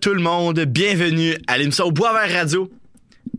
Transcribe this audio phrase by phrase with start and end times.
[0.00, 2.70] Tout le monde, bienvenue à l'émission Boisvert Radio.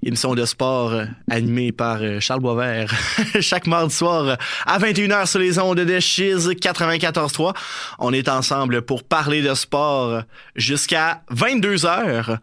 [0.06, 2.94] Émission de sport euh, animée par euh, Charles Boisvert
[3.40, 4.36] chaque mardi soir euh,
[4.66, 7.56] à 21h sur les ondes de Chiz 94.3.
[8.00, 10.24] On est ensemble pour parler de sport
[10.56, 12.38] jusqu'à 22h.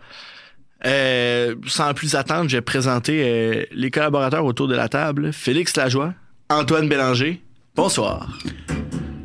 [0.86, 5.32] Euh, sans plus attendre, je vais présenter euh, les collaborateurs autour de la table.
[5.32, 6.14] Félix Lajoie,
[6.48, 7.42] Antoine Bélanger.
[7.76, 8.28] Bonsoir.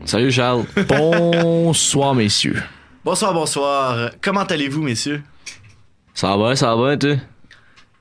[0.03, 0.65] Salut Charles.
[0.87, 2.61] Bonsoir messieurs.
[3.05, 4.09] Bonsoir, bonsoir.
[4.21, 5.21] Comment allez-vous, messieurs?
[6.15, 7.15] Ça va, ça va, toi?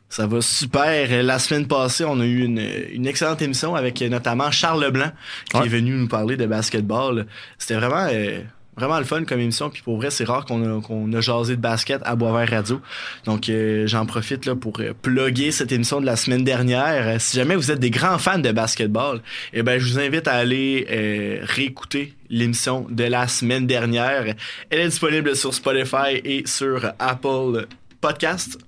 [0.09, 1.23] Ça va super.
[1.23, 2.59] La semaine passée, on a eu une,
[2.93, 5.11] une excellente émission avec notamment Charles Leblanc
[5.51, 5.67] qui Ouais.
[5.67, 7.27] est venu nous parler de basketball.
[7.59, 8.41] C'était vraiment euh,
[8.77, 9.71] vraiment le fun comme émission.
[9.71, 12.81] Puis pour vrai, c'est rare qu'on a, qu'on a jasé de basket à Boisvert Radio.
[13.25, 17.07] Donc euh, j'en profite là pour euh, plugger cette émission de la semaine dernière.
[17.07, 19.21] Euh, Si jamais vous êtes des grands fans de basketball,
[19.53, 24.35] eh ben je vous invite à aller euh, réécouter l'émission de la semaine dernière.
[24.71, 27.67] Elle est disponible sur Spotify et sur Apple
[28.01, 28.59] Podcast.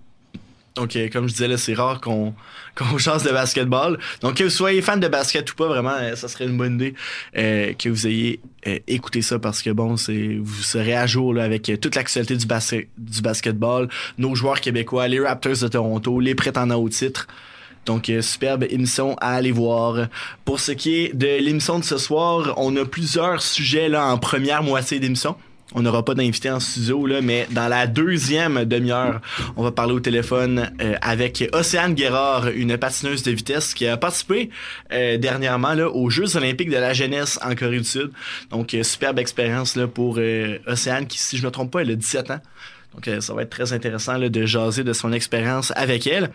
[0.77, 2.35] Donc, euh, comme je disais, là, c'est rare qu'on
[2.77, 3.99] qu'on chasse de basketball.
[4.21, 6.75] Donc, que vous soyez fan de basket ou pas, vraiment, euh, ça serait une bonne
[6.75, 6.95] idée
[7.37, 11.69] euh, que vous ayez euh, écouté ça parce que, bon, vous serez à jour avec
[11.69, 16.35] euh, toute l'actualité du, basket du basketball, nos joueurs québécois, les Raptors de Toronto, les
[16.35, 17.27] prétendants au titre.
[17.87, 20.09] Donc, euh, superbe émission à aller voir.
[20.45, 24.19] Pour ce qui est de l'émission de ce soir, on a plusieurs sujets là en
[24.19, 25.37] première moitié d'émission.
[25.75, 29.21] On n'aura pas d'invité en studio, là, mais dans la deuxième demi-heure,
[29.57, 33.97] on va parler au téléphone euh, avec Océane Guérard, une patineuse de vitesse qui a
[33.97, 34.51] participé
[34.93, 38.13] euh, dernièrement aux Jeux olympiques de la jeunesse en Corée du Sud.
[38.51, 40.21] Donc, euh, superbe expérience là, pour
[40.67, 42.41] Océane qui, si je ne me trompe pas, elle a 17 ans.
[42.95, 46.31] Donc, ça va être très intéressant là, de jaser de son expérience avec elle.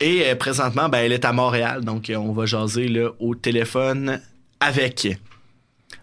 [0.00, 2.90] Et présentement, ben, elle est à Montréal, donc on va jaser
[3.20, 4.20] au téléphone
[4.58, 5.06] avec.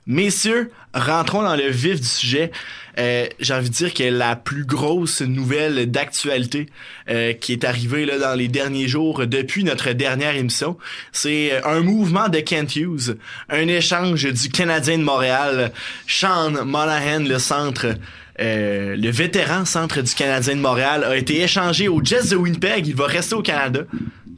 [0.09, 2.51] Messieurs, rentrons dans le vif du sujet.
[2.97, 6.65] Euh, J'ai envie de dire que la plus grosse nouvelle d'actualité
[7.11, 10.79] euh, qui est arrivée là, dans les derniers jours depuis notre dernière émission,
[11.11, 13.17] c'est euh, un mouvement de Kent Hughes,
[13.49, 15.71] un échange du Canadien de Montréal,
[16.07, 17.85] Sean Monahan, le centre
[18.41, 22.87] euh, le vétéran centre du Canadien de Montréal a été échangé aux Jets de Winnipeg.
[22.87, 23.81] Il va rester au Canada.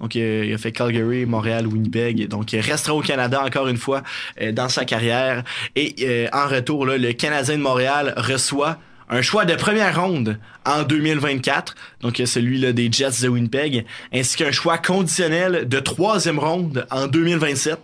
[0.01, 2.27] Donc, il a fait Calgary, Montréal, Winnipeg.
[2.27, 4.01] Donc, il restera au Canada encore une fois
[4.41, 5.43] euh, dans sa carrière.
[5.75, 8.77] Et euh, en retour, là, le Canadien de Montréal reçoit
[9.09, 13.85] un choix de première ronde en 2024, donc euh, celui là, des Jets de Winnipeg,
[14.13, 17.77] ainsi qu'un choix conditionnel de troisième ronde en 2027.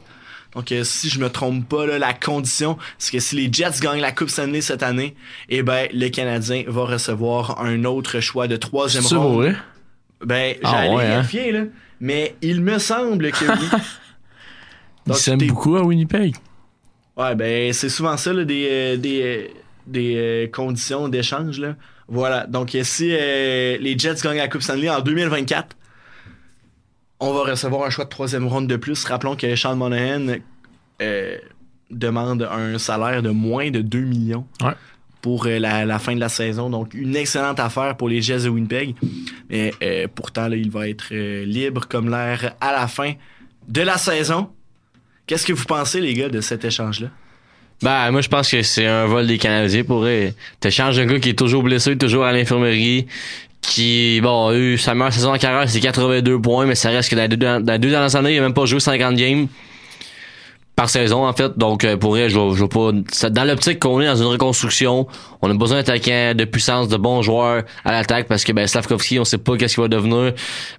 [0.56, 3.80] Donc, euh, si je me trompe pas, là, la condition, c'est que si les Jets
[3.82, 5.16] gagnent la Coupe Stanley cette année,
[5.50, 9.36] eh ben, le Canadien va recevoir un autre choix de troisième C'est ronde.
[9.36, 9.56] vrai?
[10.26, 11.08] Ben, Ah j'allais hein?
[11.22, 11.60] vérifier, là.
[12.00, 13.80] Mais il me semble que oui.
[15.08, 16.36] Ils s'aiment beaucoup à Winnipeg.
[17.16, 19.48] Ouais, ben, c'est souvent ça, là, des, euh, des, euh,
[19.88, 21.76] des euh, conditions d'échange, là.
[22.10, 22.46] Voilà.
[22.46, 25.76] Donc, si euh, les Jets gagnent la Coupe Stanley en 2024,
[27.20, 29.04] on va recevoir un choix de troisième ronde de plus.
[29.06, 30.36] Rappelons que Sean Monahan
[31.02, 31.38] euh,
[31.90, 34.74] demande un salaire de moins de 2 millions Ouais.
[35.22, 36.70] Pour euh, la, fin de la saison.
[36.70, 38.96] Donc, une excellente affaire pour les Jets de Winnipeg.
[39.50, 43.14] Mais euh, pourtant, il va être euh, libre comme l'air à la fin
[43.68, 44.50] de la saison.
[45.26, 47.08] Qu'est-ce que vous pensez, les gars, de cet échange-là?
[47.82, 50.34] Ben, moi, je pense que c'est un vol des Canadiens pour eux.
[50.60, 53.06] T'échanges un gars qui est toujours blessé, toujours à l'infirmerie,
[53.62, 57.10] qui, bon, a eu sa meilleure saison en carrière, c'est 82 points, mais ça reste
[57.10, 59.48] que dans deux, dans les deux dernières années, il a même pas joué 50 games
[60.78, 61.58] par saison, en fait.
[61.58, 62.92] Donc, euh, pour elle, je pas...
[63.32, 65.08] Dans l'optique qu'on est dans une reconstruction,
[65.42, 69.20] on a besoin d'attaquants, de puissance, de bons joueurs à l'attaque, parce que, ben, Slavkovski,
[69.20, 70.34] on sait pas qu'est-ce qu'il va devenir.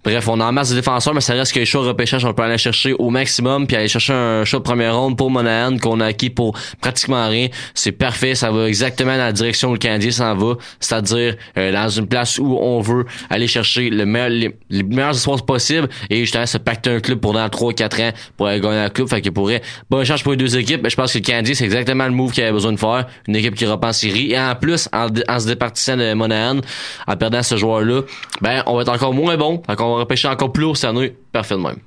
[0.05, 2.33] Bref, on a en masse de défenseurs, mais ça reste que les de repêchage, on
[2.33, 5.79] peut aller chercher au maximum, puis aller chercher un choix de première ronde pour Monahan,
[5.79, 7.49] qu'on a acquis pour pratiquement rien.
[7.75, 11.73] C'est parfait, ça va exactement dans la direction où le Canadien s'en va, c'est-à-dire euh,
[11.73, 16.21] dans une place où on veut aller chercher le meilleur, les, meilleurs espoirs possibles, et
[16.21, 19.21] justement se pacter un club pour dans 3-4 ans pour aller gagner la coupe, fait
[19.21, 22.13] que pourrait bon échange pour les deux équipes, je pense que le c'est exactement le
[22.13, 23.07] move qu'il avait besoin de faire.
[23.27, 24.33] Une équipe qui reprend en série.
[24.33, 26.61] Et en plus, en, se départissant de Monahan,
[27.07, 28.03] en perdant ce joueur-là,
[28.41, 29.63] ben, on va être encore moins bon.
[29.67, 31.15] Fait qu'on va repêcher encore plus haut cette année.
[31.33, 31.79] Parfait de même.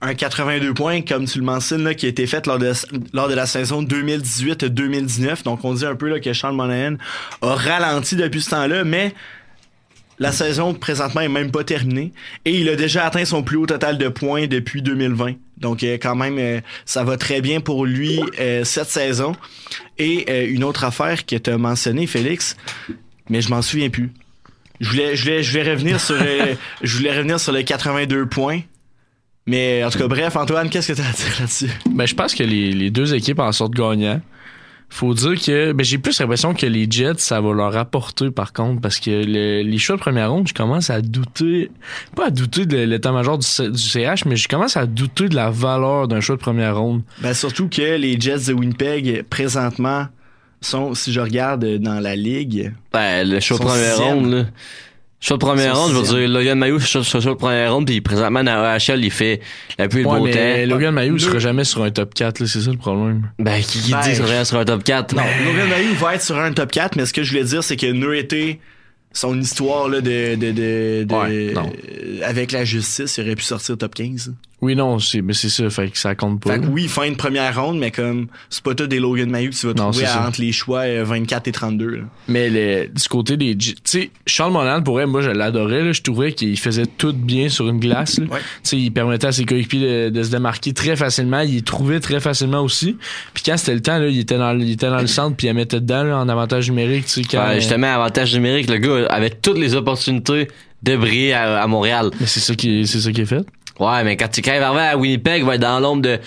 [0.00, 2.72] un 82 points, comme tu le mentionnes, là, qui a été fait lors de,
[3.12, 5.44] lors de la saison 2018-2019.
[5.44, 6.96] Donc, on dit un peu là, que Sean Monahan
[7.42, 9.14] a ralenti depuis ce temps-là, mais
[10.18, 12.12] la saison présentement est même pas terminée.
[12.44, 15.34] Et il a déjà atteint son plus haut total de points depuis 2020.
[15.58, 19.34] Donc, euh, quand même, euh, ça va très bien pour lui euh, cette saison.
[19.98, 22.56] Et une autre affaire que tu as mentionné, Félix,
[23.28, 24.12] mais je m'en souviens plus.
[24.80, 26.16] Je voulais, je voulais, je voulais revenir sur,
[26.82, 28.60] je voulais revenir sur les 82 points.
[29.46, 31.70] Mais en tout cas, bref, Antoine, qu'est-ce que tu as à dire là-dessus?
[31.90, 34.20] Ben, je pense que les, les deux équipes en sortent gagnants.
[34.96, 38.52] Faut dire que ben, j'ai plus l'impression que les Jets, ça va leur apporter par
[38.52, 41.70] contre, parce que le- les choix de première ronde, je commence à douter,
[42.14, 46.06] pas à douter de l'état-major du, CH, mais je commence à douter de la valeur
[46.06, 47.02] d'un choix de première ronde.
[47.20, 50.06] Ben, surtout que les Jets de Winnipeg, présentement,
[50.60, 54.14] sont, si je regarde dans la ligue, Ben, le choix de première sixième.
[54.18, 54.44] ronde, là.
[55.32, 58.00] De première Son ronde, je veux dire, Logan Mayou, choix- choix de première ronde, puis
[58.00, 59.40] présentement, dans AHL, il fait
[59.78, 60.70] la pluie et le Ouais, beau mais temps.
[60.74, 63.30] Logan Mayou Deux- sera jamais sur un top 4, là, c'est ça le problème.
[63.38, 65.14] Ben, qui, qui Ben, dit qu'il reste sur un top 4?
[65.14, 67.64] Non, Logan Mayou va être sur un top 4, mais ce que je voulais dire,
[67.64, 68.60] c'est que Nureté,
[69.12, 73.44] son histoire là, de, de, de, de- Ouais, euh, avec la justice, il aurait pu
[73.44, 74.34] sortir top 15.
[74.64, 76.54] Oui, non, c'est, mais c'est ça, fait que ça compte pas.
[76.54, 79.50] Fait que oui, fin de première ronde, mais comme c'est pas tout des Logan Mayou
[79.50, 81.86] que tu vas Non, trouver à- entre les choix euh, 24 et 32.
[81.86, 81.98] là.
[82.28, 83.54] Mais le, du côté des...
[83.58, 85.82] J- Tu sais, Charles Monahan, pour elle, moi, je l'adorais.
[85.84, 85.92] là.
[85.92, 88.18] Je trouvais qu'il faisait tout bien sur une glace.
[88.18, 88.26] là.
[88.30, 88.38] Ouais.
[88.40, 91.40] Tu sais, il permettait à ses coéquipiers de, de se démarquer très facilement.
[91.40, 92.96] Il trouvait très facilement aussi.
[93.34, 95.36] Puis quand c'était le temps, là, il était dans, le- il était dans le centre
[95.36, 97.04] puis il mettait dedans là, en avantage numérique.
[97.04, 100.48] Tu sais, quand, Ouais, justement, avantage numérique, le gars avait toutes les opportunités
[100.82, 102.10] de briller à, à Montréal.
[102.20, 103.44] Mais c'est ça qui, c'est ça qui est fait.
[103.80, 106.18] Ouais, mais quand, tu- va arriver à Winnipeg, il va être dans l'ombre de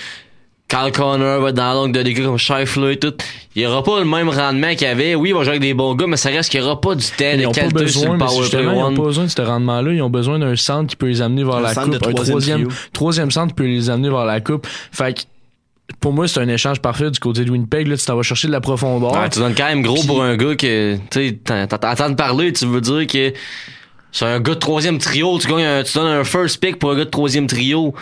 [0.67, 3.13] Carl Connor, va être dans l'ombre de des gars comme Scheifler et tout.
[3.55, 5.15] Il aura pas le même rendement qu'il avait.
[5.15, 7.05] Oui, il va jouer avec des bons gars, mais ça reste qu'il aura pas du
[7.05, 9.41] temps Ils de qualité sur besoin, le power play ils n'ont pas besoin de ce
[9.41, 9.94] rendement-là.
[9.94, 11.89] Ils ont besoin d'un centre qui peut les amener vers Un la coupe.
[11.91, 12.77] de un troisième troisième, trio.
[12.91, 14.67] troisième centre peut les amener vers la coupe.
[14.91, 15.21] Fait que,
[16.01, 17.88] pour moi, c'est un échange parfait du côté de Winnipeg.
[17.88, 19.13] Là, tu t'en vas chercher de la profondeur.
[19.13, 22.13] Ouais, tu donnes quand même gros pour un gars que, tu sais, t'en- t'en- t'entends
[22.13, 23.31] parler, tu veux dire que
[24.12, 26.92] c'est un gars de troisième trio, tu gagnes un- tu donnes un first pick pour
[26.92, 27.94] un gars de troisième trio.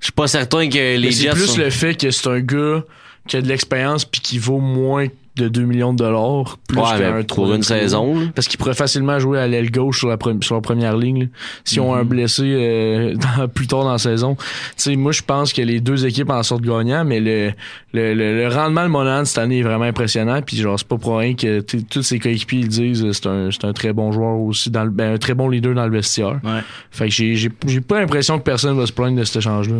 [0.00, 2.26] Je suis pas certain que les Mais c'est Jets plus sont- le fait que c'est
[2.28, 2.82] un gars
[3.28, 5.06] qui a de l'expérience puis qui vaut moins
[5.36, 8.26] de 2 millions de dollars plus Ouais, qu'un mais pour une saison, là.
[8.34, 11.20] Parce qu'il pourrait facilement jouer à l'aile gauche sur la, pre- sur la première ligne.
[11.22, 11.26] là.
[11.64, 12.00] Si on a Mhm.
[12.02, 14.34] un blessé euh, dans- plus tard dans la saison.
[14.36, 14.42] Tu
[14.76, 17.52] sais, moi, je pense que les deux équipes en sortent gagnants, mais le,
[17.94, 20.40] le, le, le rendement de Monahan cette année est vraiment impressionnant.
[20.42, 23.10] Puis genre, c'est pas pour rien que tous ses coéquipiers le disent.
[23.12, 25.74] C'est un, c'est un très bon joueur aussi, dans le, ben, un très bon leader
[25.74, 26.40] dans le vestiaire.
[26.44, 26.60] Ouais.
[26.90, 29.76] Fait que j'ai j'ai j'ai pas l'impression que personne va se plaindre de cet échange-là.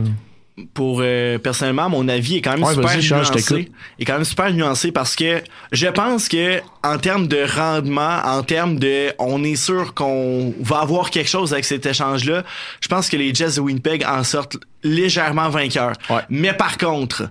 [0.75, 3.70] Pour euh, personnellement, mon avis est quand même Ouais, super nuancé.
[3.99, 8.43] Est quand même super nuancé parce que je pense que en termes de rendement, en
[8.43, 12.43] termes de, on est sûr qu'on va avoir quelque chose avec cet échange-là.
[12.82, 15.94] Je pense que les Jets de Winnipeg en sortent légèrement vainqueurs.
[16.10, 16.20] Ouais.
[16.28, 17.31] Mais par contre,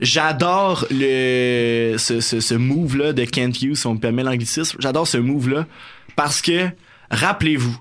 [0.00, 4.78] j'adore le ce, ce, ce move là de Kent Hughes, si on me permet l'anglicisme.
[4.80, 5.66] J'adore ce move là
[6.16, 6.68] parce que
[7.10, 7.78] rappelez-vous,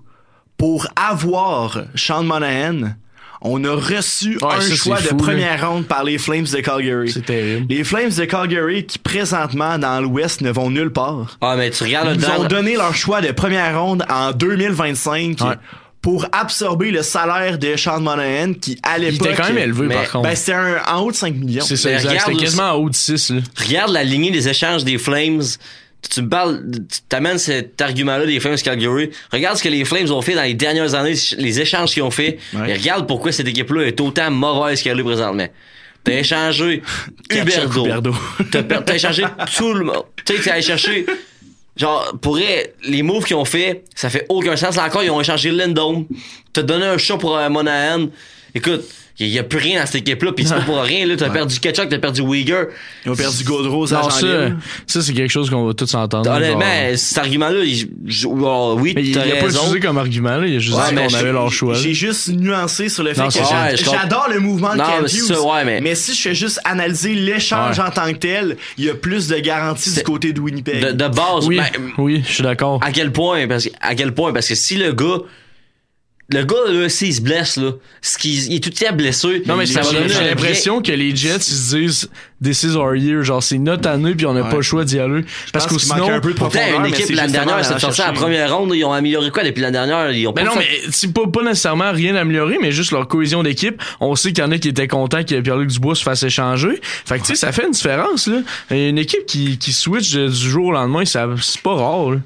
[0.57, 2.93] pour avoir Sean Monahan,
[3.41, 6.59] on a reçu Ouais, un ça, choix de fou, première ronde par les Flames de
[6.59, 7.11] Calgary.
[7.11, 7.65] C'est terrible.
[7.69, 11.37] Les Flames de Calgary qui présentement dans l'Ouest ne vont nulle part.
[11.41, 15.55] Ah, mais tu regardes Ils ont donné leur choix de première ronde en 2025 Ouais.
[16.01, 19.87] pour absorber le salaire de Sean Monahan qui à Il l'époque était quand même élevé,
[19.87, 20.23] mais- par contre.
[20.29, 21.63] ben c'était un- en haut de 5 millions.
[21.65, 22.23] c'est ça, exact.
[22.25, 23.29] C'était quasiment en haut de 6.
[23.31, 23.41] Là.
[23.67, 25.41] Regarde la lignée des échanges des Flames.
[26.09, 29.11] Tu, me parles, tu t'amènes cet argument-là des Flames Calgary.
[29.31, 32.11] Regarde ce que les Flames ont fait dans les dernières années, les échanges qu'ils ont
[32.11, 32.39] fait.
[32.53, 32.71] Ouais.
[32.71, 35.47] Et regarde pourquoi cette équipe-là est autant mauvaise qu'elle est présentement.
[36.03, 36.81] T'as échangé
[37.29, 37.87] Huberdo.
[38.51, 39.23] T'as échangé
[39.55, 40.03] tout le monde.
[40.25, 41.05] Tu sais, t'as allé chercher.
[41.77, 44.75] Genre, pour vrai, les moves qu'ils ont fait, ça fait aucun sens.
[44.75, 46.05] Là encore, ils ont échangé Lindome.
[46.51, 48.07] T'as donné un shot pour euh, Monahan.
[48.53, 48.83] Écoute,
[49.19, 51.15] il y, a plus rien dans cette équipe-là, pis c'est pas pour rien, là.
[51.15, 52.67] T'as perdu Ketchuk, t'as perdu Uyghur.
[53.05, 54.57] Ils ont perdu Gaudreau, Non, ça, libre.
[54.87, 56.29] ça c'est quelque chose qu'on va tous s'entendre.
[56.31, 56.97] Honnêtement, genre.
[56.97, 57.89] cet argument-là, il-
[58.25, 59.59] oh, oui, Mais il a pas raison.
[59.59, 60.47] utilisé comme argument, là.
[60.47, 61.73] Il a juste Ouais, dit mais qu'on avait leur choix.
[61.75, 63.41] J'ai juste nuancé sur le fait Non, que ça.
[63.41, 65.25] Ouais, j'adore le mouvement de Non, mais c'est Hughes.
[65.35, 67.85] ça, ouais, mais- si je fais juste analyser l'échange Ouais.
[67.85, 70.83] en tant que tel, il y a plus de garanties du côté de Winnipeg.
[70.83, 71.65] De, de base, Oui, ben,
[71.97, 72.79] oui, je suis d'accord.
[72.83, 75.19] à quel point, parce que, à quel point, parce que si le gars,
[76.31, 77.71] le gars, là, s'il se blesse, là,
[78.01, 79.43] ce qu'il, il est tout le temps blessé.
[79.45, 82.09] Non, mais ça va j'ai donner j'ai un l'impression que les Jets, ils se disent
[82.43, 83.21] This is our year.
[83.23, 84.49] Genre, c'est notre année, puis on n'a Ouais.
[84.49, 85.23] pas le choix d'y aller.
[85.53, 86.09] Parce que sinon.
[86.11, 88.71] un peu de Pourtant, une équipe l'année dernière, d'aller c'est sorti à la première ronde,
[88.73, 90.11] ils ont amélioré quoi depuis l'année dernière?
[90.11, 92.91] Ils ont Mais pas non, fait- mais c'est pas, pas nécessairement rien amélioré, mais juste
[92.93, 93.79] leur cohésion d'équipe.
[93.99, 96.79] On sait qu'il y en a qui étaient contents que Pierre-Luc Dubois se fasse échanger.
[97.05, 98.39] Fait que, tu sais, ça fait une différence, là.
[98.71, 102.17] Une équipe qui, qui switch de- du jour au lendemain, ça, c'est pas rare, là.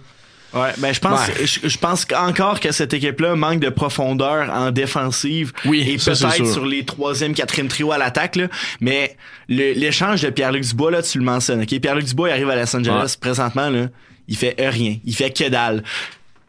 [0.55, 1.45] Ouais, ben je pense, Ouais.
[1.45, 6.45] je, je pense encore que cette équipe-là manque de profondeur en défensive Oui, et peut-être
[6.47, 8.47] sur les troisième, quatrième trio à l'attaque là.
[8.79, 9.17] Mais
[9.49, 11.61] l'échange de Pierre-Luc Dubois là, tu le mentionnes.
[11.63, 13.87] Ok, Pierre-Luc Dubois il arrive à Los Angeles présentement là,
[14.27, 15.83] il fait rien, il fait que dalle.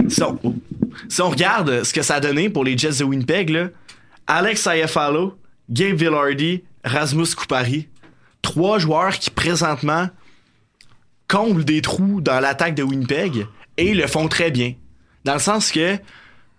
[0.09, 0.39] Si on,
[1.09, 3.69] si on regarde ce que ça a donné pour les Jets de Winnipeg là,
[4.29, 5.37] Alex Ayafalo,
[5.69, 7.89] Gabe Villardy, Rasmus Kupari,
[8.43, 10.09] trois joueurs qui présentement
[11.29, 14.75] comblent des trous dans l'attaque de Winnipeg et le font très bien.
[15.25, 15.97] Dans le sens que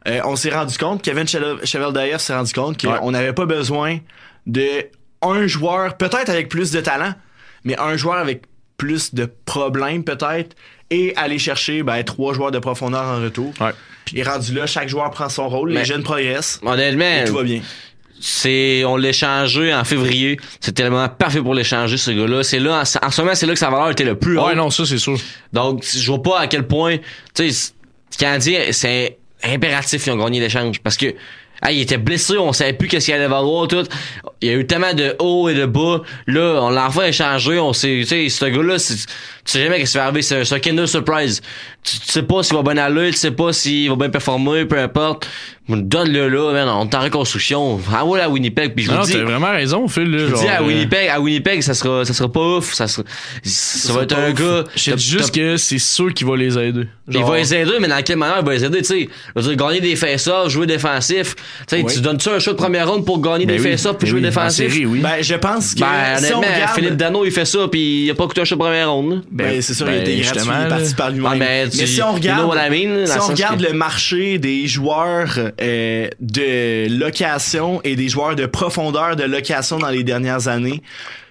[0.08, 3.12] euh, on s'est rendu compte, Kevin Chevel- Cheveldaev s'est rendu compte qu'on Ouais.
[3.12, 4.00] n'avait pas besoin
[4.46, 4.68] de
[5.22, 7.14] un joueur, peut-être avec plus de talent,
[7.64, 8.44] mais un joueur avec
[8.78, 10.56] plus de problèmes peut-être
[10.92, 13.52] et aller chercher ben, trois joueurs de profondeur en retour.
[13.60, 13.72] Ouais.
[14.14, 17.34] Et rendu là, chaque joueur prend son rôle, Mais- les jeunes progressent Honnêtement, et tout
[17.34, 17.62] va bien.
[18.20, 20.38] C'est on l'a échangé en février.
[20.60, 22.44] C'est tellement parfait pour l'échanger ce gars-là.
[22.44, 24.48] C'est là en, en ce moment, c'est là que sa valeur était le plus haute.
[24.48, 25.18] Ouais, non, ça, c'est sûr.
[25.54, 26.98] Donc, je vois pas à quel point,
[27.34, 27.74] tu sais,
[28.12, 31.14] les Canadiens, c'est impératif qu'ils ont gagné l'échange parce que
[31.62, 33.84] ah, il était blessé, on savait plus qu'est-ce qu'il allait valoir tout.
[34.42, 36.02] Il y a eu tellement de hauts et de bas.
[36.28, 38.94] Là, on l'a enfin échangé, on sait, tu sais, ce gars-là, tu
[39.46, 41.42] sais jamais qu'est-ce qui va arriver, c'est un, un Kinder Surprise.
[41.82, 44.66] Tu, tu sais pas s'il va bien aller, tu sais pas s'il va bien performer,
[44.66, 45.28] peu importe.
[45.70, 47.80] Donne-le là, man, on est en reconstruction.
[47.94, 50.10] Ah ouais, à Winnipeg, puis je Non, vous dis, t'as vraiment raison, Phil.
[50.10, 52.74] Là, je genre, dis à euh, Winnipeg, à Winnipeg, ça sera, ça sera pas ouf,
[52.74, 53.04] ça sera,
[53.44, 54.36] ça, va être un ouf.
[54.40, 54.64] gars.
[54.76, 56.88] Je dis juste que c'est sûr qu'il va les aider.
[57.10, 59.10] il Genre, va les aider, mais dans quelle manière il va les aider, tu sais?
[59.36, 61.36] Je veux dire, gagner des face-offs, jouer défensif.
[61.36, 61.42] Tu
[61.78, 61.94] sais, Oui.
[61.94, 64.10] tu donnes-tu un choix de première ronde pour gagner ben des oui, face-offs puis ben
[64.12, 64.72] jouer oui, défensif?
[64.72, 65.00] série, oui.
[65.00, 66.76] Ben, je pense que Ben, si on honnêtement, regarde...
[66.76, 69.12] Philippe Dano, il fait ça puis il a pas coûté un choix de première ronde.
[69.16, 69.18] là.
[69.32, 71.32] Ben, c'est sûr, ben, il était gratuit, justement, il est parti par lui-même.
[71.34, 72.40] Ah, ben, tu- Mais si on regarde,
[73.06, 79.16] si on regarde le marché des joueurs euh, de location et des joueurs de profondeur
[79.16, 80.82] de location dans les dernières années,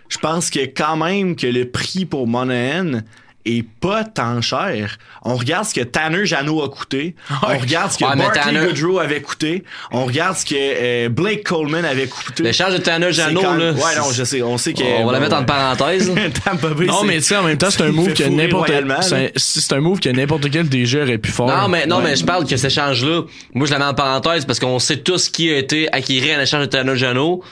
[0.09, 3.00] je pense que quand même que le prix pour Monahan
[3.47, 4.99] est pas tant cher.
[5.23, 7.15] On regarde ce que Tanner Jano a coûté.
[7.43, 9.65] On regarde ce que Ouais, mais Barkley Tanner- Goodrow avait coûté.
[9.91, 12.43] On regarde ce que euh, Blake Coleman avait coûté.
[12.43, 13.73] L'échange de Tanner C'est Jano, quand- là.
[13.73, 14.43] Ouais, non, je sais.
[14.43, 14.83] On sait que.
[14.83, 15.37] On va la mettre.
[16.45, 18.71] Tampa Bay, Non, mais tu sais, en même temps, c'est un move que n'importe
[19.03, 21.47] c'est un- un move que n'importe quel DG aurait pu faire.
[21.47, 22.05] Non, mais, non, Ouais.
[22.05, 23.23] mais je parle que cet échange-là,
[23.55, 26.41] moi, je la mets en parenthèse parce qu'on sait tous qui a été acquis en
[26.41, 27.43] échange de Tanner Jano.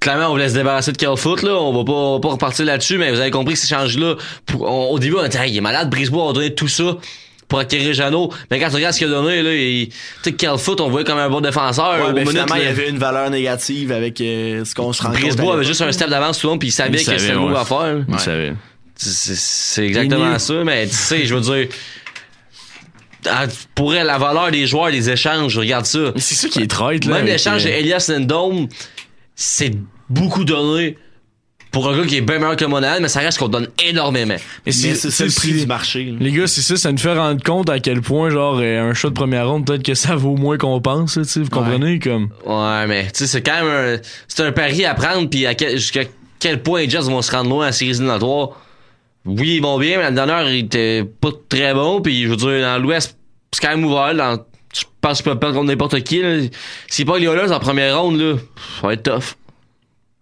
[0.00, 1.54] Clairement, on voulait se débarrasser de Kerfoot, là.
[1.54, 4.90] On va pas, on va pas repartir là-dessus, mais vous avez compris que pour- on-
[4.90, 6.96] au début, on était, Hey, il est malade, Brisebois, on a donné tout ça
[7.48, 8.30] pour acquérir Jano.
[8.50, 11.04] Mais quand tu regardes ce qu'il a donné, là, il, tu sais, Kerfoot, on voyait
[11.06, 11.94] comme un bon défenseur.
[11.94, 14.74] Ouais, Au ben, minute, finalement, là, il y avait une valeur négative avec euh, ce
[14.74, 15.20] qu'on se rend compte.
[15.20, 17.32] Brisebois avait juste un step d'avance tout le monde, puis il savait Il que c'était
[17.32, 17.96] le move à faire.
[18.08, 18.52] Il savait.
[18.94, 21.68] C'est- C'est exactement ça, mais tu sais, je veux dire,
[23.74, 25.98] pour elle, la valeur des joueurs, les échanges, je regarde ça.
[26.14, 27.16] Mais c'est ça qui est traite, là.
[27.16, 28.68] Même l'échange euh, d'Elias Lindome,
[29.40, 29.70] c'est
[30.10, 30.98] beaucoup donné
[31.70, 34.34] pour un gars qui est bien meilleur que Monahan, mais ça reste qu'on donne énormément.
[34.66, 36.06] Mais c'est le prix du marché.
[36.06, 36.16] là.
[36.18, 38.94] Les gars, c'est ça, ça nous fait rendre compte à quel point, genre, euh, un
[38.94, 41.50] shot de première ronde, peut-être que ça vaut moins qu'on pense, là, tu sais, vous
[41.50, 42.30] comprenez, comme?
[42.44, 45.54] Ouais, mais tu sais, c'est quand même un, c'est un pari à prendre, puis à
[45.54, 46.02] quel, jusqu'à
[46.40, 48.50] quel point les Jets vont se rendre loin en séries éliminatoires.
[49.24, 52.36] Oui, ils vont bien, mais la dernière, il était pas très bon, puis je veux
[52.36, 53.16] dire, dans l'Ouest,
[53.52, 54.38] c'est quand même ouvert, dans,
[54.74, 56.40] je pense qu'ils peuvent perdre contre n'importe qui, là.
[56.88, 58.36] S'ils pas les Oilers en première ronde, là,
[58.80, 59.36] ça va être tough.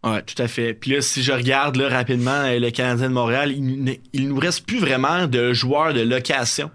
[0.04, 0.72] Ouais, tout à fait.
[0.74, 4.38] Puis là, si je regarde là, rapidement euh, le Canadien de Montréal, il, il nous
[4.38, 6.70] reste plus vraiment de joueurs de location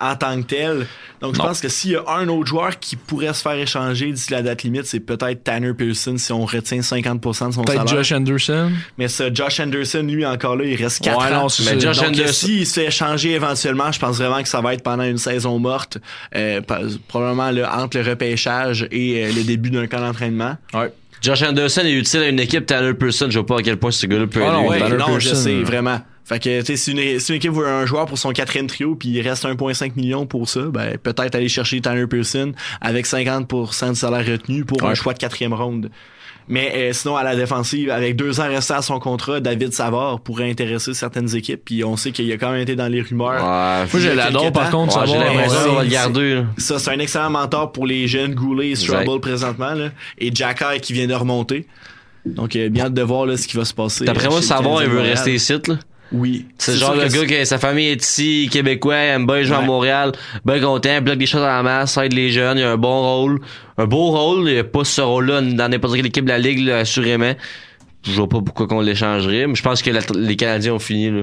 [0.00, 0.86] en tant que tel.
[1.20, 1.46] Donc, je Non.
[1.46, 4.42] pense que s'il y a un autre joueur qui pourrait se faire échanger d'ici la
[4.42, 8.02] date limite, c'est peut-être Tanner Pearson si on retient 50% de son Peut-être salaire.
[8.02, 8.70] Josh Anderson.
[8.98, 11.42] Mais ça, Josh Anderson, lui, encore là, il reste 4 Ouais, ans.
[11.42, 11.80] non, c'est Mais.
[11.80, 14.82] Josh Donc, Anderson- s'il se fait échanger éventuellement, je pense vraiment que ça va être
[14.82, 15.98] pendant une saison morte,
[16.34, 16.60] euh,
[17.08, 20.56] probablement là, entre le repêchage et euh, le début d'un camp d'entraînement.
[20.74, 20.92] Ouais.
[21.22, 23.30] Josh Anderson est utile à une équipe Tanner Person.
[23.30, 24.68] Je vois pas à quel point ce gars-là peut Ah aider.
[24.68, 25.62] Ouais, non, je Pearson, sais, euh.
[25.62, 26.00] vraiment.
[26.24, 28.66] Fait que, tu sais, si une, si une équipe veut un joueur pour son quatrième
[28.66, 33.06] trio, puis il reste 1,5 million pour ça, ben, peut-être aller chercher Tanner Pearson avec
[33.06, 35.90] 50% de salaire retenu pour un choix de quatrième ronde.
[36.46, 40.20] Mais euh, sinon, à la défensive, avec deux ans restés à son contrat, David Savard
[40.20, 43.32] pourrait intéresser certaines équipes, puis on sait qu'il a quand même été dans les rumeurs.
[43.32, 46.34] Ouais, Moi, je l'adore, par contre, ouais, j'ai l'impression ouais, qu'on va le c'est- garder.
[46.34, 46.44] là.
[46.58, 49.20] Ça, c'est un excellent mentor pour les jeunes Goulet et Strubble Exact.
[49.20, 49.90] présentement, là.
[50.18, 51.66] Et Jacky qui vient de remonter.
[52.26, 54.04] Donc, euh, bien hâte de voir là, ce qui va se passer.
[54.04, 55.74] D'après moi, Savoir, il veut rester ici, là.
[56.14, 56.46] Oui.
[56.58, 59.60] C'est le genre que gars que sa famille est ici, québécois, aime bien jouer à.
[59.62, 60.12] Montréal,
[60.44, 63.00] bien content, bloque des choses à la masse, aide les jeunes, il a un bon
[63.02, 63.40] rôle.
[63.78, 66.60] Un beau rôle, il a pas ce rôle-là dans n'importe quelle équipe de la Ligue,
[66.60, 67.32] là, assurément.
[68.04, 71.10] Je vois pas pourquoi qu'on l'échangerait, mais je pense que la- les Canadiens ont fini,
[71.10, 71.22] là.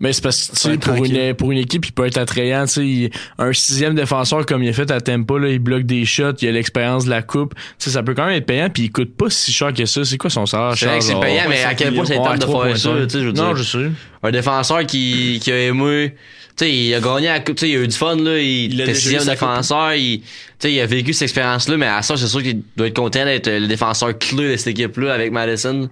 [0.00, 1.16] Mais c'est parce que, pour tranquille.
[1.16, 2.86] une, pour une équipe, il peut être attrayant, tu sais.
[2.86, 6.32] il- Un sixième défenseur comme il a fait à Tampa, là, il bloque des shots,
[6.42, 7.54] il a l'expérience de la coupe.
[7.54, 9.86] Tu sais, ça peut quand même être payant, puis il coûte pas si cher que
[9.86, 10.04] ça.
[10.04, 10.76] C'est quoi son salaire?
[10.76, 13.02] C'est vrai que c'est payant, mais à quel point c'est étable de faire ça, 3.5.
[13.06, 13.56] tu sais, je veux Non, dire.
[13.56, 13.90] je sais.
[14.24, 16.14] Un défenseur qui, qui a aimé,
[16.56, 18.80] tu sais, il a gagné à, tu sais, il a eu du fun, là, il,
[18.80, 20.26] était sixième défenseur, il, tu
[20.58, 23.24] sais, il a vécu cette expérience-là, mais à ça, c'est sûr qu'il doit être content
[23.24, 25.88] d'être le défenseur clé de cette équipe-là avec Madison.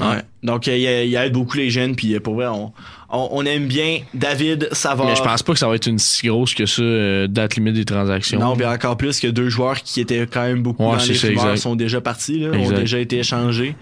[0.00, 0.22] Ouais.
[0.42, 2.72] Donc, euh, il, il aide beaucoup les jeunes, puis euh, pour vrai, on,
[3.10, 5.06] on, on aime bien David Savard.
[5.06, 7.56] Mais je pense pas que ça va être une si grosse que ça, euh, date
[7.56, 8.38] limite des transactions.
[8.40, 11.36] Non, puis encore plus que deux joueurs qui étaient quand même beaucoup Ouais, dans les
[11.36, 13.76] ça, sont déjà partis, là, ont déjà été échangés.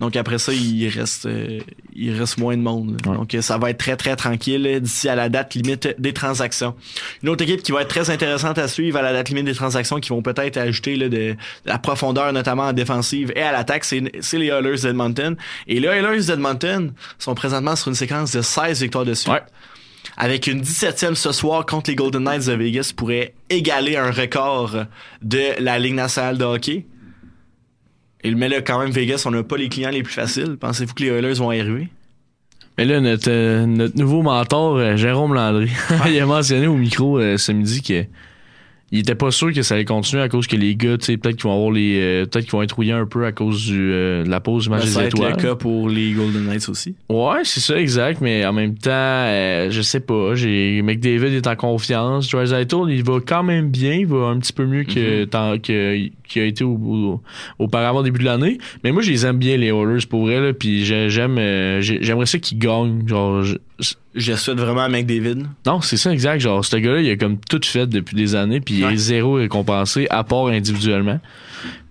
[0.00, 1.60] Donc après ça, il reste, euh,
[1.94, 3.00] il reste moins de monde.
[3.06, 3.16] Ouais.
[3.16, 6.12] Donc euh, ça va être très très tranquille euh, d'ici à la date limite des
[6.12, 6.74] transactions.
[7.22, 9.54] Une autre équipe qui va être très intéressante à suivre à la date limite des
[9.54, 13.52] transactions, qui vont peut-être ajouter là, de, de la profondeur notamment en défensive et à
[13.52, 15.36] l'attaque, c'est c'est les Oilers d'Edmonton.
[15.66, 19.32] Et les Oilers d'Edmonton sont présentement sur une séquence de 16 victoires de suite.
[19.32, 19.42] Ouais.
[20.16, 24.84] Avec une 17e ce soir contre les Golden Knights de Vegas pourrait égaler un record
[25.22, 26.86] de la Ligue nationale de hockey.
[28.24, 30.56] Et mais là, quand même, Vegas, on n'a pas les clients les plus faciles.
[30.58, 31.88] Pensez-vous que les Oilers vont arriver?
[32.78, 35.70] Mais là, notre, euh, notre nouveau mentor, euh, Jérôme Landry,
[36.06, 38.04] il a mentionné au micro euh, ce midi que
[38.94, 41.16] il était pas sûr que ça allait continuer à cause que les gars, tu sais,
[41.16, 43.66] peut-être qu'ils vont avoir les, euh, peut-être qu'ils vont être rouillés un peu à cause
[43.66, 45.32] du, euh, de la pause du match Ça des étoiles.
[45.36, 46.94] le cas pour les Golden Knights aussi.
[47.08, 51.46] Ouais, c'est ça, exact, mais en même temps, euh, je sais pas, j'ai McDavid est
[51.46, 55.22] en confiance, Draisaitl, il va quand même bien, il va un petit peu mieux que
[55.22, 55.26] Mhm.
[55.26, 57.20] tant que qu'il a été au, au-
[57.58, 60.40] auparavant au début de l'année, mais moi je les aime bien les Oilers pour vrai
[60.40, 63.44] là, puis j'ai- j'aime euh, j'ai- j'aimerais ça qu'ils gagnent, genre
[64.14, 65.44] je- souhaite vraiment à McDavid.
[65.66, 68.60] non, c'est ça exact, genre ce gars-là, il a comme tout fait depuis des années
[68.60, 71.20] puis il est zéro récompensé à part individuellement.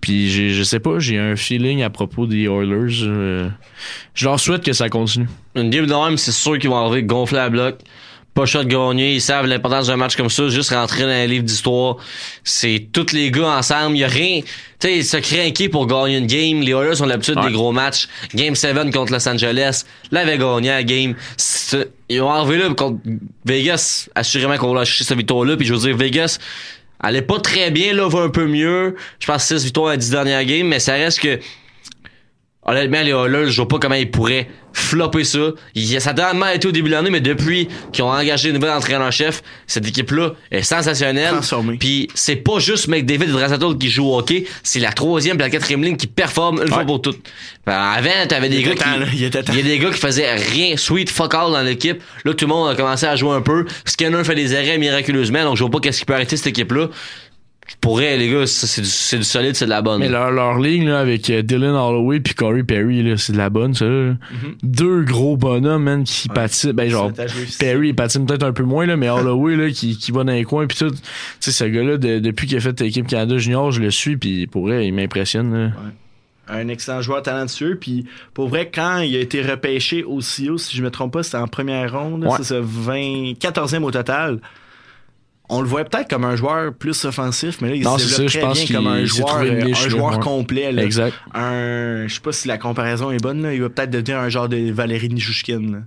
[0.02, 3.48] Puis j'ai je sais pas, j'ai un feeling à propos des Oilers, euh,
[4.14, 5.28] je leur souhaite que ça continue.
[5.56, 7.78] Une game de même, c'est sûr qu'ils vont arriver gonfler à bloc.
[8.34, 11.44] Pas shot gagné, ils savent l'importance d'un match comme ça, juste rentrer dans un livre
[11.44, 11.98] d'histoire.
[12.44, 14.42] C'est tous les gars ensemble, il y a rien,
[14.80, 16.62] tu sais, se craquer pour gagner une game.
[16.62, 17.48] Les Oilers ont l'habitude Ouais.
[17.48, 18.08] des gros matchs.
[18.34, 21.14] Game 7 contre Los Angeles, avaient gagné la game.
[22.10, 23.00] Ils ont arrivé là contre
[23.46, 26.40] Vegas, assurément qu'on va lâcher cette victoire-là, puis je veux dire, Vegas,
[27.04, 28.96] elle est pas très bien, là, va un peu mieux.
[29.20, 31.40] Je pense 6 victoires à 10 dernières games, mais ça reste que
[32.66, 35.52] Honnêtement, les Oilers, je vois pas comment ils pourraient flopper ça.
[35.76, 38.54] Il- Ça a tellement été au début de l'année, mais depuis qu'ils ont engagé un
[38.54, 41.30] nouvel entraîneur-chef, cette équipe-là est sensationnelle.
[41.32, 41.78] Transformée.
[41.78, 45.44] Puis c'est pas juste McDavid et Draisaitl qui jouent au hockey, c'est la troisième et
[45.44, 47.20] la quatrième ligne qui performent une fois pour toutes.
[47.66, 49.18] Ben, avant, t'avais des gars temps, qui...
[49.18, 49.54] Il était temps.
[49.54, 52.02] Il y a des gars qui faisaient rien, sweet fuck all dans l'équipe.
[52.26, 53.66] Là, tout le monde a commencé à jouer un peu.
[53.86, 56.90] Scanner fait des arrêts miraculeusement, donc je vois pas qu'est-ce qui peut arrêter cette équipe-là.
[57.68, 60.00] Je pourrais, les gars, c'est du, c'est du solide, c'est de la bonne.
[60.00, 63.38] Mais leur, leur ligne là, avec euh, Dylan Holloway puis Corey Perry, là, c'est de
[63.38, 63.86] la bonne, ça.
[63.86, 64.12] là.
[64.12, 64.18] Mhm.
[64.64, 66.74] Deux gros bonhommes, man, qui patinent.
[66.74, 67.12] Ben, genre.
[67.60, 70.34] Perry, il patine peut-être un peu moins, là, mais Holloway, là, qui, qui va dans
[70.34, 70.92] les coins, puis tout.
[70.92, 70.98] Tu
[71.40, 74.46] sais, ce gars-là, de- depuis qu'il a fait l'équipe Canada Junior, je le suis, puis
[74.48, 75.54] pour vrai, il m'impressionne.
[75.54, 75.72] là.
[76.50, 77.78] un excellent joueur talentueux.
[77.80, 81.24] Puis pour vrai, quand il a été repêché au CIO, si je me trompe pas,
[81.24, 82.26] c'était en première ronde.
[82.26, 82.32] Ouais.
[82.38, 84.40] C'est ça, 20, 14e au total.
[85.56, 88.18] On le voyait peut-être comme un joueur plus offensif, mais là, il Non, se développe
[88.18, 90.72] ça, je très pense bien comme un joueur, euh, niche, un joueur complet.
[90.72, 90.84] là.
[90.84, 91.14] Exact.
[91.34, 93.54] Un, je sais pas si la comparaison est bonne, là.
[93.54, 95.60] il va peut-être devenir un genre de Valérie Nijushkin.
[95.72, 95.78] là.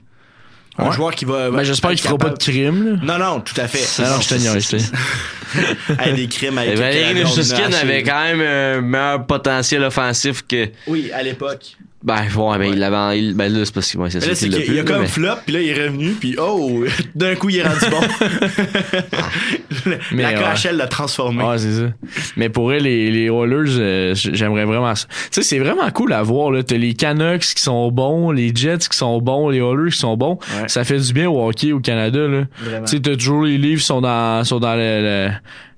[0.79, 0.93] Un Ouais.
[0.93, 1.49] joueur qui va.
[1.49, 3.19] va Ben, j'espère être qu'il fera pas de crime, là.
[3.19, 4.03] Non, non, tout à fait.
[4.03, 4.93] Non, je te niaise,
[6.15, 10.69] des crimes avec Valérie Nichushkin avait quand même un meilleur potentiel offensif que.
[10.87, 11.77] Oui, à l'époque.
[12.07, 13.19] Ben, ouais, ben, il l'avait.
[13.21, 15.01] il- Ben, là, c'est parce qu'il ouais, c'est Mais ça qu'il qu'il il a comme
[15.03, 16.85] mais- flop, puis là, il est revenu, puis oh,
[17.17, 18.01] d'un coup, il est rendu bon.
[20.13, 20.55] Mais, la ouais.
[20.55, 21.43] KHL l'a transformé.
[21.45, 21.93] Ouais, c'est ça.
[22.37, 25.07] Mais pour elle, les, les Oilers, euh, j'aimerais vraiment ça.
[25.09, 26.63] Tu sais, c'est vraiment cool à voir, là.
[26.63, 30.17] T'as les Canucks qui sont bons, les Jets qui sont bons, les Oilers qui sont
[30.17, 30.39] bons.
[30.61, 30.69] Ouais.
[30.69, 32.43] Ça fait du bien au hockey au Canada, là.
[32.85, 35.31] Tu sais, t'as toujours les livres sont dans, sont dans le, le-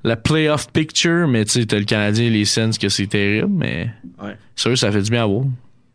[0.04, 3.48] la playoff picture, mais tu sais, t'as le Canadien et les Sens que c'est terrible,
[3.50, 3.88] mais
[4.22, 4.36] Ouais.
[4.56, 5.44] sûr, ça fait du bien à voir.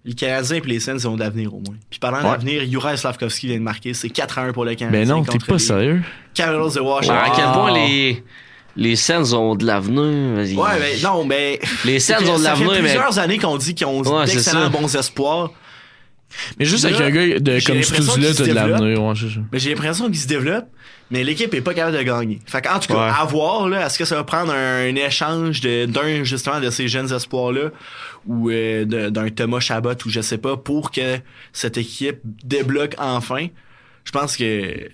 [0.05, 1.75] Les Canadiens et les Sens ont de l'avenir au moins.
[1.89, 2.31] Puis parlant Ouais.
[2.37, 4.99] d'avenir, Juraj Slavkovski vient de marquer, c'est 4-1 pour le Canadien.
[4.99, 6.01] Mais non, t'es pas les sérieux.
[6.33, 7.17] Capitals de Washington.
[7.23, 8.23] À quel point les.
[8.75, 10.35] Les Sens ont de l'avenir.
[10.35, 10.55] vas-y.
[10.55, 11.59] Ouais, mais non, mais.
[11.85, 12.89] Les Sens ont de ça fait l'avenir, mais.
[12.89, 14.69] plusieurs années qu'on dit qu'ils ont Ouais, d'excellents ça.
[14.69, 15.51] bons espoirs.
[16.57, 18.69] Mais juste Là, avec un gars de, comme Stoudzilla, qu'il se t'as de développe.
[18.81, 19.03] l'avenir.
[19.03, 19.25] Ouais, ça.
[19.51, 20.65] Mais j'ai l'impression qu'ils se développent,
[21.11, 22.39] mais l'équipe est pas capable de gagner.
[22.47, 23.11] Fait qu'en tout cas, Ouais.
[23.15, 26.87] à voir, là, est-ce que ça va prendre un, un échange d'un, justement, de ces
[26.87, 27.69] jeunes espoirs-là,
[28.25, 31.19] ou euh, d'un Thomas Chabot, ou je sais pas, pour que
[31.51, 33.47] cette équipe débloque enfin.
[34.05, 34.89] Je pense que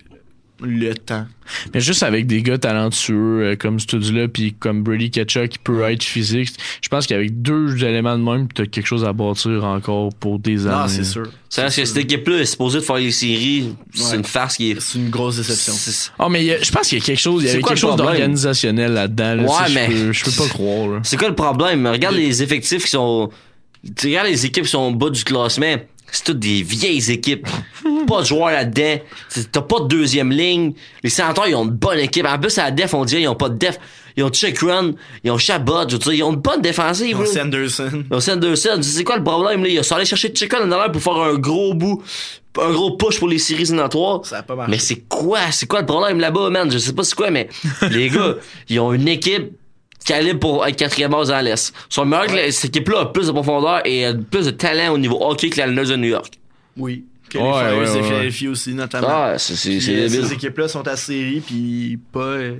[0.62, 1.26] le temps.
[1.74, 5.82] Mais juste avec des gars talentueux euh, comme Stoudzilla puis comme Brady Ketchuk qui peut
[5.82, 6.50] être physique,
[6.82, 10.66] je pense qu'avec deux éléments de même, t'as quelque chose à bâtir encore pour des
[10.66, 10.76] années.
[10.78, 11.24] Ah, c'est sûr.
[11.48, 13.74] Ça reste que cette équipe-là est supposée de faire les séries.
[13.92, 14.16] C'est Ouais.
[14.18, 14.80] une farce qui est.
[14.80, 15.72] C'est une grosse déception.
[15.74, 17.48] c'est- Ah, mais il y a- je pense qu'il y a quelque chose, il y
[17.48, 19.34] C'est avait quoi quelque le chose d'organisationnel là-dedans.
[19.34, 21.00] Là, Ouais, tu mais- Je peux, je peux pas croire.
[21.02, 21.86] C'est quoi le problème?
[21.86, 23.30] Regarde les effectifs qui sont.
[23.96, 25.76] Tu regardes les équipes qui sont au bas du classement.
[26.12, 27.46] C'est toutes des vieilles équipes.
[28.06, 29.02] pas de joueurs là-dedans.
[29.52, 30.72] T'as pas de deuxième ligne.
[31.02, 32.26] Les Senators, ils ont une bonne équipe.
[32.26, 33.78] En plus, à la def, on dirait ils ont pas de def.
[34.16, 34.92] Ils ont check run.
[35.24, 35.88] Ils ont Chabot.
[35.88, 37.16] Je veux dire, ils ont une bonne défensive.
[37.16, 37.28] Non, là.
[37.28, 38.04] Sanderson.
[38.10, 38.78] Ils ont Sanderson.
[38.82, 39.62] C'est quoi le problème?
[39.62, 39.68] Là?
[39.68, 42.02] Il a allé chercher Chicken en arrière pour faire un gros bout.
[42.60, 44.20] Un gros push pour les séries éliminatoires.
[44.24, 44.70] Ça a pas marché.
[44.72, 45.38] Mais c'est quoi?
[45.52, 46.70] C'est quoi le problème là-bas, man?
[46.70, 47.48] Je sais pas c'est quoi, mais
[47.88, 48.34] les gars,
[48.68, 49.52] ils ont une équipe
[50.04, 51.72] calibre pour être quatrième base dans l'Est.
[52.04, 54.98] Meilleurs que la- cette équipe-là a plus de profondeur et a plus de talent au
[54.98, 56.34] niveau hockey que la Islanders de New York.
[56.76, 57.04] Oui.
[57.28, 58.48] Que Ouais, les Flyers ouais, ouais.
[58.48, 59.06] Aussi, notamment.
[59.08, 60.26] Ah, c'est c'est Puis, c'est euh, débile.
[60.26, 62.20] ces équipes-là sont à série, puis pas.
[62.20, 62.54] euh,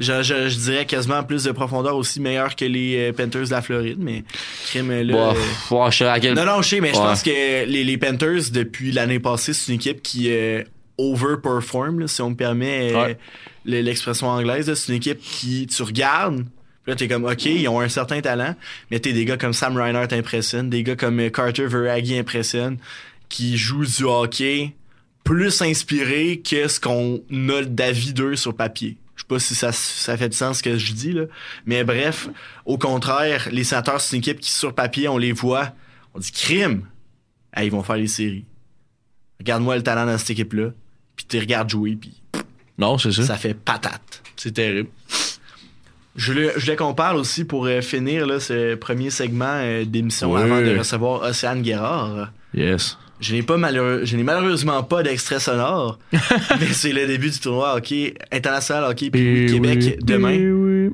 [0.00, 3.50] je, je, je dirais quasiment plus de profondeur aussi meilleur que les euh, Panthers de
[3.50, 4.24] la Floride, mais
[4.66, 5.12] crime là.
[5.12, 7.02] Bon, euh, pff, ouais, je sais à quel Non, non, je sais, mais je Ouais.
[7.04, 7.30] pense que
[7.66, 10.64] les, les Panthers, depuis l'année passée, c'est une équipe qui euh,
[10.98, 13.18] overperform, là, si on me permet euh, Ouais.
[13.64, 14.72] le- l'expression anglaise.
[14.74, 16.44] C'est une équipe qui, tu regardes,
[16.90, 18.54] là, t'es comme, OK, ils ont un certain talent,
[18.90, 22.78] mais t'es des gars comme Sam Reinhardt t'impressionnent, des gars comme euh, Carter Verhage impressionnent,
[23.28, 24.74] qui jouent du hockey
[25.24, 28.96] plus inspiré que ce qu'on a d'avis d'eux sur papier.
[29.14, 31.24] Je sais pas si ça, ça fait du sens ce que je dis, là.
[31.66, 32.28] Mais bref,
[32.64, 35.72] au contraire, les sénateurs, c'est une équipe qui, sur papier, on les voit,
[36.14, 36.86] on dit crime.
[37.52, 38.44] Ah, ils vont faire les séries.
[39.38, 40.70] Regarde-moi le talent dans cette équipe-là.
[41.16, 42.20] Puis tu regardes jouer, puis
[42.78, 43.24] Non, c'est ça.
[43.24, 44.22] ça fait patate.
[44.36, 44.88] C'est terrible.
[46.16, 50.32] Je voulais, je qu'on parle aussi pour euh, finir là, ce premier segment euh, d'émission
[50.32, 50.42] Oui.
[50.42, 52.32] avant de recevoir Océane Guérard.
[52.52, 52.98] Yes.
[53.20, 57.38] Je n'ai pas malheureux, je n'ai malheureusement pas d'extrait sonore, mais c'est le début du
[57.38, 60.36] tournoi hockey international hockey puis Puis Québec oui, demain.
[60.36, 60.90] puis oui.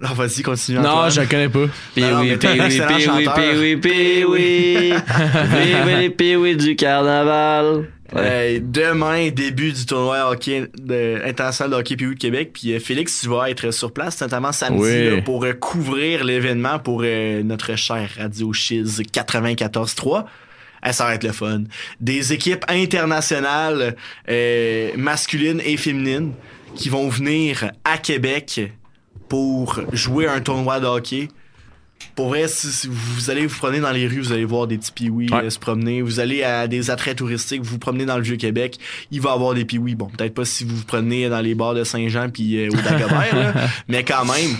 [0.00, 0.78] Alors vas-y, continue.
[0.78, 1.10] Non, Antoine.
[1.10, 1.66] je la connais pas.
[1.94, 3.34] Pee Non, oui, mais t'es un pee oui, excellent pee oui, chanteur.
[3.34, 4.92] pee oui, pee oui.
[4.94, 7.88] Vive les pee oui du carnaval.
[8.12, 8.20] Ouais.
[8.22, 12.50] Euh, demain, début du tournoi hockey de, international de hockey puis de Québec.
[12.52, 15.10] Puis euh, Félix, tu vas être sur place, notamment samedi, Oui.
[15.16, 20.24] là, pour euh, couvrir l'événement pour notre cher Radio Chiz 94.3.
[20.86, 21.62] Eh, ça va être le fun.
[22.00, 23.96] Des équipes internationales
[24.28, 26.32] euh, masculines et féminines
[26.76, 28.60] qui vont venir à Québec
[29.28, 31.28] pour jouer un tournoi de hockey.
[32.14, 34.78] Pour vrai, si, si vous allez vous promener dans les rues, vous allez voir des
[34.78, 35.44] petits piouis Ouais.
[35.44, 36.00] euh, se promener.
[36.00, 38.78] Vous allez à des attraits touristiques, vous vous promenez dans le Vieux-Québec,
[39.10, 39.94] il va y avoir des piouis.
[39.96, 42.76] Bon, peut-être pas si vous vous promenez dans les bars de Saint-Jean puis euh, au
[42.76, 43.54] Dagobert, là,
[43.88, 44.56] mais quand même,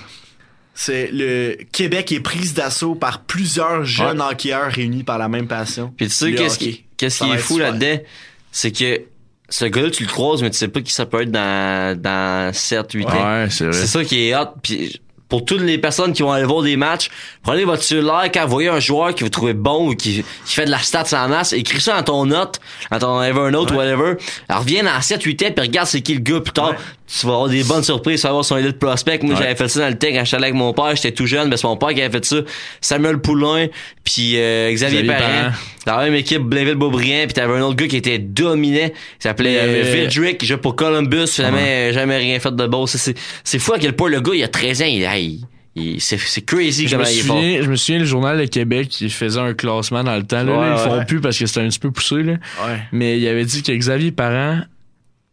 [0.74, 5.92] c'est le Québec est prise d'assaut par plusieurs jeunes hockeyeurs réunis par la même passion.
[5.96, 7.72] Puis tu sais, qu'est-ce qui, est fou super.
[7.72, 8.02] là-dedans?
[8.50, 9.02] C'est que
[9.48, 12.52] ce gars-là, tu le croises, mais tu sais pas qui ça peut être dans, dans
[12.52, 13.10] 7, 8 ans.
[13.10, 13.72] Ouais, c'est vrai.
[13.72, 14.46] C'est ça qui est hot.
[14.62, 15.00] Puis
[15.34, 17.10] pour toutes les personnes qui vont aller voir des matchs,
[17.42, 20.54] prenez votre cellulaire quand vous voyez un joueur que vous trouvez bon ou qui, qui
[20.54, 22.60] fait de la stats en masse, écris ça dans ton note,
[22.92, 24.12] dans ton Evernote ou whatever.
[24.48, 26.70] Alors reviens dans 7, 8 ans puis regarde c'est qui le gars plus tard.
[26.70, 26.76] Ouais.
[27.20, 29.18] Tu vas avoir des bonnes surprises, tu vas avoir son élite prospect.
[29.22, 29.40] Moi, Ouais.
[29.42, 31.56] j'avais fait ça dans le tech quand j'étais avec mon père, j'étais tout jeune, mais
[31.58, 32.36] c'est mon père qui avait fait ça.
[32.80, 33.66] Samuel Poulain,
[34.04, 35.20] puis euh, Xavier, Xavier Parent.
[35.42, 35.52] Parent.
[35.86, 38.92] Dans la même équipe, Blainville-Beaubriand, puis t'avais un autre gars qui était dominant, il
[39.22, 42.86] s'appelait euh, Vidrick, jouait pour Columbus, jamais, jamais rien fait de beau.
[42.86, 45.44] C'est- C'est c'est fou à quel point le gars, il a 13 ans, il, il-
[45.74, 47.36] il- c'est c'est crazy Je me, comment il est fort.
[47.36, 50.42] souviens, je me souviens, le journal de Québec, il faisait un classement dans le temps.
[50.44, 52.22] Là, Ouais, Là, ils font plus parce que c'était un petit peu poussé.
[52.22, 52.32] Là.
[52.32, 52.78] Ouais.
[52.92, 54.60] Mais il avait dit que Xavier Parent,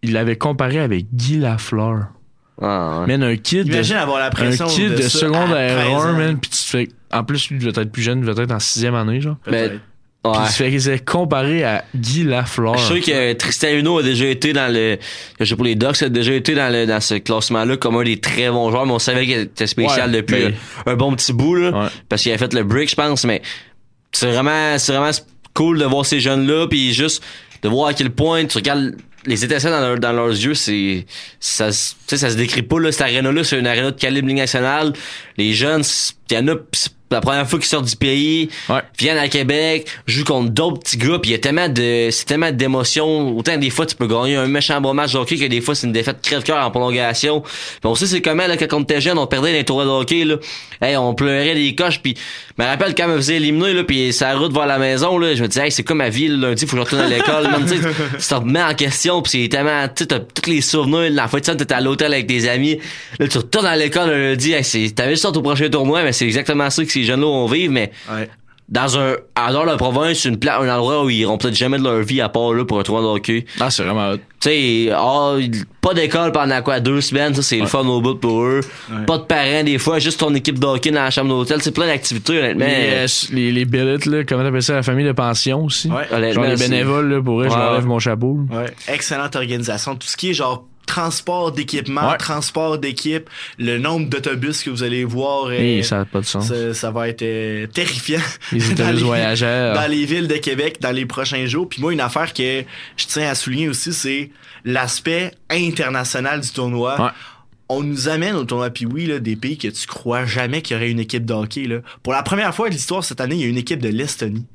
[0.03, 2.07] il l'avait comparé avec Guy Lafleur.
[2.63, 3.07] Ah, ouais.
[3.07, 4.29] Man, un kid, Imagine de, avoir la un
[4.67, 6.01] kid de, ça à secondaire 13 ans.
[6.01, 6.87] 1, man, puis tu te fais...
[7.11, 9.37] En plus, lui, il devait être plus jeune, il devait être en sixième année, genre.
[9.43, 9.79] Peut-être.
[10.23, 10.33] Ouais.
[10.55, 12.77] Puis il se s'est comparé à Guy Lafleur.
[12.77, 14.99] Je sais que Tristan Huneau a déjà été dans le,
[15.39, 18.03] je sais pas les Ducks, a déjà été dans le, dans ce classement-là comme un
[18.03, 20.53] des très bons joueurs, mais on savait qu'il était spécial Ouais, depuis ben-
[20.85, 21.69] un bon petit bout, là.
[21.71, 21.89] Ouais.
[22.07, 23.41] Parce qu'il avait fait le break, je pense, mais
[24.11, 25.09] c'est vraiment, c'est vraiment
[25.55, 27.23] cool de voir ces jeunes-là, puis juste
[27.63, 31.07] de voir à quel point tu regardes les étincelles dans, leur- dans leurs yeux, c'est,
[31.39, 33.99] ça, se- tu sais, ça se décrit pas, là, cette aréna-là, c'est une aréna de
[33.99, 34.93] calibre nationale.
[35.37, 35.81] Les jeunes,
[36.29, 36.55] il y en a,
[37.11, 38.81] la première fois qu'ils sortent du pays, Ouais.
[38.97, 42.25] viennent à Québec, jouent contre d'autres petits gars, puis il y a tellement de, c'est
[42.25, 43.37] tellement d'émotions.
[43.37, 45.75] Autant des fois tu peux gagner un méchant bon match de hockey que des fois
[45.75, 47.41] c'est une défaite crève-cœur en prolongation.
[47.41, 47.51] Puis
[47.83, 50.25] on sait c'est comment là quand on était jeune, on perdait les tournois de hockey
[50.25, 50.35] là.
[50.81, 52.15] Hey, on pleurait des coches puis
[52.61, 55.35] me rappelle quand je me faisais éliminer là puis sa route vers la maison là,
[55.35, 57.07] je me disais hey, c'est comme ma vie le lundi, faut que je retourne à
[57.07, 57.79] l'école, tu
[58.27, 61.45] te remets en question puis c'est tellement tu t'as tous les souvenirs, la fois de
[61.45, 62.77] ça t'étais à l'hôtel avec tes amis,
[63.19, 66.13] là tu retournes à l'école le lundi, hey, c'est t'avais hâte au prochain tournoi, mais
[66.13, 68.29] c'est exactement ça que ces jeunes là vont vivre mais Ouais.
[68.71, 71.83] Dans un de la province une place un endroit où ils iront peut-être jamais de
[71.83, 74.17] leur vie à part là pour un tournoi de hockey Ah, c'est vraiment hot.
[74.17, 78.15] tu sais il- pas d'école pendant quoi deux semaines ça c'est le fun au bout
[78.15, 79.05] pour eux Ouais.
[79.05, 81.71] pas de parents des fois juste ton équipe de hockey dans la chambre d'hôtel c'est
[81.73, 85.11] plein d'activités honnêtement Les, euh, les, les billets, là, comment t'appelles ça, la famille de
[85.11, 85.89] pension aussi?
[85.89, 86.03] Ouais.
[86.11, 87.87] honnêtement, Genre les bénévoles, là, pour eux, je Ouais, leur lève ouais.
[87.87, 88.39] mon chapeau.
[88.51, 89.95] Ouais, excellente organisation.
[89.95, 92.17] Tout ce qui est genre transport d'équipement, Ouais.
[92.17, 96.25] transport d'équipe, le nombre d'autobus que vous allez voir, euh, Et ça n'a pas de
[96.25, 96.47] sens.
[96.49, 98.19] ça, ça va être euh, terrifiant.
[98.51, 99.73] Les dans les- voyageurs.
[99.75, 101.69] Dans les villes de Québec dans les prochains jours.
[101.69, 102.63] Puis moi, une affaire que
[102.97, 104.31] je tiens à souligner aussi, c'est
[104.65, 107.01] l'aspect international du tournoi.
[107.01, 107.09] Ouais.
[107.69, 110.75] On nous amène au tournoi puis oui, là, des pays que tu crois jamais qu'il
[110.75, 111.67] y aurait une équipe de hockey.
[111.67, 111.77] Là.
[112.03, 114.45] Pour la première fois de l'histoire cette année, il y a une équipe de l'Estonie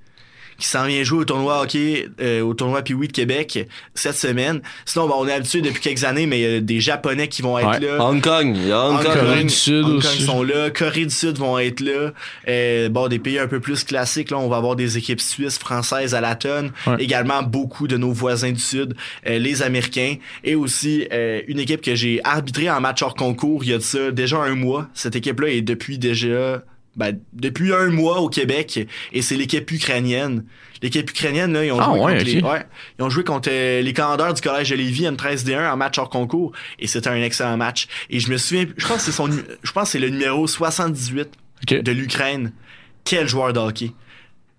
[0.58, 4.60] qui s'en vient jouer au tournoi hockey, euh, au tournoi Pee-Wee de Québec cette semaine.
[4.84, 7.58] Sinon, on est habitué depuis quelques années, mais il y a des Japonais qui vont
[7.58, 7.80] être Ouais.
[7.80, 8.02] là.
[8.04, 9.14] Hong Kong, il y a Hong Hong Kong.
[9.14, 12.12] Corée du Sud Hong Kong sont là, Corée du Sud vont être là.
[12.48, 15.58] Euh, bon, des pays un peu plus classiques, là, on va avoir des équipes suisses,
[15.58, 16.72] françaises à la tonne.
[16.86, 16.96] Ouais.
[16.98, 18.94] Également beaucoup de nos voisins du Sud,
[19.26, 20.16] euh, les Américains.
[20.44, 23.78] Et aussi euh, une équipe que j'ai arbitrée en match hors concours il y a
[23.78, 24.88] de ça déjà un mois.
[24.94, 26.62] Cette équipe-là est depuis déjà
[26.96, 30.44] ben, depuis un mois au Québec et c'est l'équipe ukrainienne.
[30.82, 32.66] L'équipe ukrainienne, là, ils ont Ah, joué ouais, contre les, ouais,
[32.98, 36.10] ils ont joué contre euh, les commandeurs du collège de Lévis M13D1 en match hors
[36.10, 37.86] concours et c'était un excellent match.
[38.10, 40.46] Et je me souviens, je pense que c'est son, je pense que c'est le numéro
[40.46, 41.28] 78
[41.62, 41.82] Ok.
[41.82, 42.52] de l'Ukraine.
[43.04, 43.92] Quel joueur de hockey.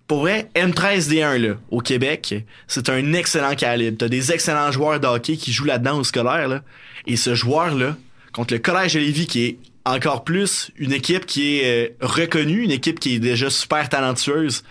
[0.08, 2.34] Pour vrai, M13D1 là, au Québec,
[2.66, 3.98] c'est un excellent calibre.
[3.98, 6.62] T'as des excellents joueurs de hockey qui jouent là-dedans au scolaire là.
[7.06, 7.96] Et ce joueur-là,
[8.32, 12.62] contre le collège de Lévis, qui est encore plus une équipe qui est euh, reconnue,
[12.62, 14.62] une équipe qui est déjà super talentueuse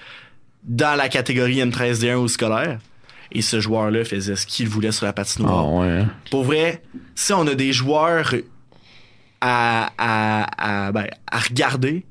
[0.63, 2.79] dans la catégorie M13D1 au scolaire.
[3.31, 5.65] Et ce joueur-là faisait ce qu'il voulait sur la patinoire.
[5.65, 5.87] Ah ouais.
[6.01, 6.09] hein?
[6.31, 6.81] Pour vrai,
[7.15, 8.33] si on a des joueurs
[9.41, 12.05] à, à, à, ben, à regarder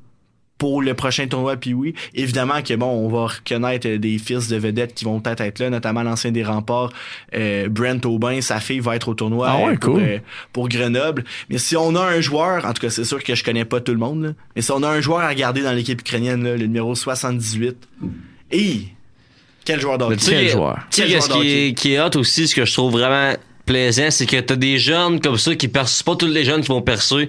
[0.59, 4.57] pour le prochain tournoi puis oui évidemment que bon on va reconnaître des fils de
[4.57, 6.93] vedettes qui vont peut-être être là notamment l'ancien des remparts
[7.35, 10.03] euh, Brent Aubin sa fille va être au tournoi Ah ouais, euh, pour, cool.
[10.03, 10.19] euh,
[10.53, 13.45] pour Grenoble mais si on a un joueur en tout cas c'est sûr que je
[13.45, 15.73] connais pas tout le monde là, mais si on a un joueur à regarder dans
[15.73, 17.77] l'équipe ukrainienne là, le numéro 78
[18.53, 18.81] et
[19.65, 20.79] quel joueur d'hockey Quel que- joueur.
[20.91, 23.35] qui qui est hot aussi, ce que je trouve vraiment
[23.67, 26.69] plaisant, c'est que t'as des jeunes comme ça qui percent pas tous les jeunes qui
[26.69, 27.29] vont percer.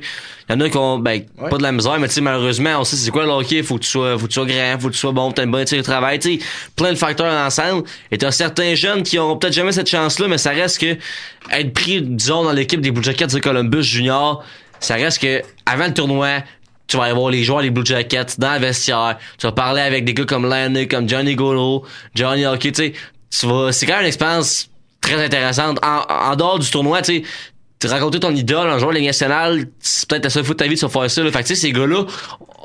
[0.50, 1.50] Il y en a qui ont, ben, Ouais.
[1.50, 3.76] pas de la misère, mais tu sais, malheureusement, on sait c'est quoi le hockey, faut
[3.76, 5.80] que tu sois, faut que tu sois grand, faut que tu sois bon, bonne éthique
[5.80, 6.46] de travail, tu sais,
[6.76, 7.84] plein de facteurs ensemble.
[8.12, 10.96] Et t'as certains jeunes qui ont peut-être jamais cette chance-là, mais ça reste que
[11.52, 14.44] être pris, disons, dans l'équipe des Blue Jackets de Columbus Junior,
[14.80, 16.44] ça reste que, avant le tournoi,
[16.88, 19.18] tu vas aller voir les joueurs des Blue Jackets dans le vestiaire.
[19.38, 21.84] Tu vas parler avec des gars comme Lenny, comme Johnny Golo,
[22.16, 22.94] Johnny Hockey, tu sais.
[23.30, 24.70] Tu vas, c'est quand même une expérience
[25.08, 25.80] très intéressante.
[25.84, 27.24] En, en dehors du tournoi, tu sais,
[27.80, 30.58] te raconter ton idole, un joueur de Ligue nationale, c'est peut-être la seule fois de
[30.58, 31.32] ta vie de se faire ça, là.
[31.32, 32.06] Fait que, tu sais, ces gars-là,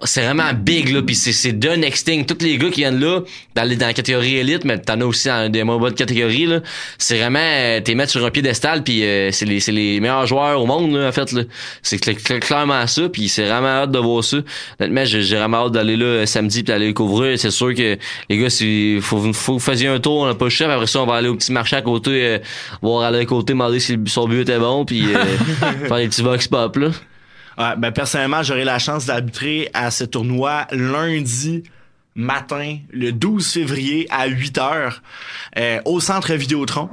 [0.04, 2.22] c'est vraiment big, là, pis c'est, c'est d'un extinct.
[2.26, 3.20] Tous les gars qui viennent là,
[3.54, 6.46] dans, les, dans la catégorie élite, mais t'en as aussi dans des moins bonnes catégories,
[6.46, 6.60] là.
[6.98, 10.26] C'est vraiment, euh, t'es mettre sur un piédestal puis euh, c'est les, c'est les meilleurs
[10.26, 11.42] joueurs au monde, là, en fait, là.
[11.82, 14.38] C'est cl- cl- clairement ça, puis c'est vraiment hâte de voir ça.
[14.80, 17.38] Honnêtement, j'ai, j'ai vraiment hâte d'aller là euh, samedi puis d'aller couvrir.
[17.38, 17.96] C'est sûr que,
[18.28, 20.68] les gars, si, faut, faut que vous fassiez un tour, on n'a pas le chef.
[20.68, 22.38] Après ça, on va aller au petit marché à côté, euh,
[22.80, 25.24] voir aller à côté, demander si son but était bon, puis euh,
[25.88, 26.88] faire des petits vox pop, là.
[27.58, 31.64] Ouais, ben personnellement, j'aurai la chance d'arbitrer à ce tournoi lundi
[32.14, 35.02] matin, le 12 février à 8 heures
[35.58, 36.88] euh, au centre Vidéotron.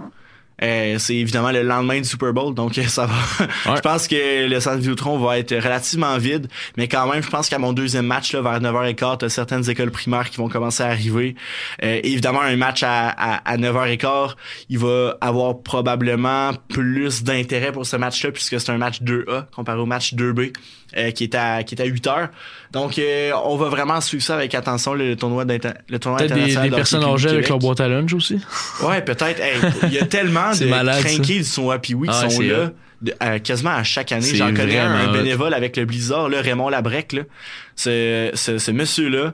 [0.61, 3.75] Euh, c'est évidemment le lendemain du Super Bowl, donc euh, ça va.
[3.75, 7.47] je pense que le centre Vidéotron va être relativement vide, mais quand même, je pense
[7.49, 10.87] qu'à mon deuxième match, là, vers 9h15, t'as certaines écoles primaires qui vont commencer à
[10.87, 11.35] arriver.
[11.83, 14.35] Euh, évidemment, un match à, à, à 9h15,
[14.69, 19.79] il va avoir probablement plus d'intérêt pour ce match-là, puisque c'est un match 2A comparé
[19.79, 20.53] au match 2B.
[20.97, 22.29] euh, qui est à qui est à 8 heures.
[22.71, 26.33] Donc euh, on va vraiment suivre ça avec attention le tournoi d'inter- le tournoi Peut-être
[26.33, 28.39] des, international des de personnes âgées avec leur boîte à lunch aussi.
[28.81, 29.39] Ouais, peut-être.
[29.39, 32.29] Hey, Il y a tellement C'est de malade, crinqués du tournoi puis oui qui Ah
[32.29, 34.35] sont là de- euh, quasiment à chaque année.
[34.35, 37.13] J'en connais un, bénévole avec le Blizzard, là, Raymond Labrec.
[37.13, 37.21] Là.
[37.75, 39.33] Ce, ce, ce monsieur-là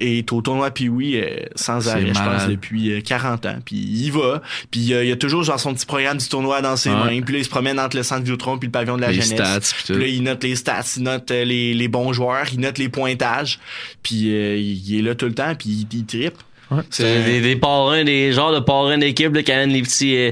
[0.00, 1.20] est au tournoi puis oui
[1.56, 3.58] sans arrêt, je pense, depuis euh, 40 ans.
[3.64, 4.42] Puis il va.
[4.70, 6.96] Puis euh, il y a toujours genre son petit programme du tournoi dans ses Ouais.
[7.16, 7.20] mains.
[7.22, 9.20] Puis là, il se promène entre le centre Vidéotron puis le pavillon de la les
[9.22, 9.34] jeunesse.
[9.64, 9.92] stats.
[9.94, 12.78] Puis là, il note les stats, il note euh, les, les bons joueurs, il note
[12.78, 13.58] les pointages.
[14.04, 16.36] Puis euh, il est là tout le temps, puis il, il trippe.
[16.70, 16.82] Ouais.
[16.90, 20.30] C'est des, des parrains, des genres de parrains d'équipe là, qui amènent les petits, euh,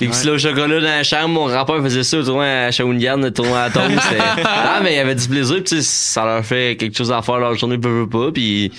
[0.00, 0.26] les petits Ouais.
[0.28, 1.28] lots au chocolat dans la chambre.
[1.28, 3.82] Mon grand-père faisait ça tournoi à Shawinigan, le tournoi à Tom.
[4.08, 7.20] C'était- ah, mais il y avait du plaisir, pis ça leur fait quelque chose à
[7.22, 8.72] faire leur journée, peu, peu pas, puis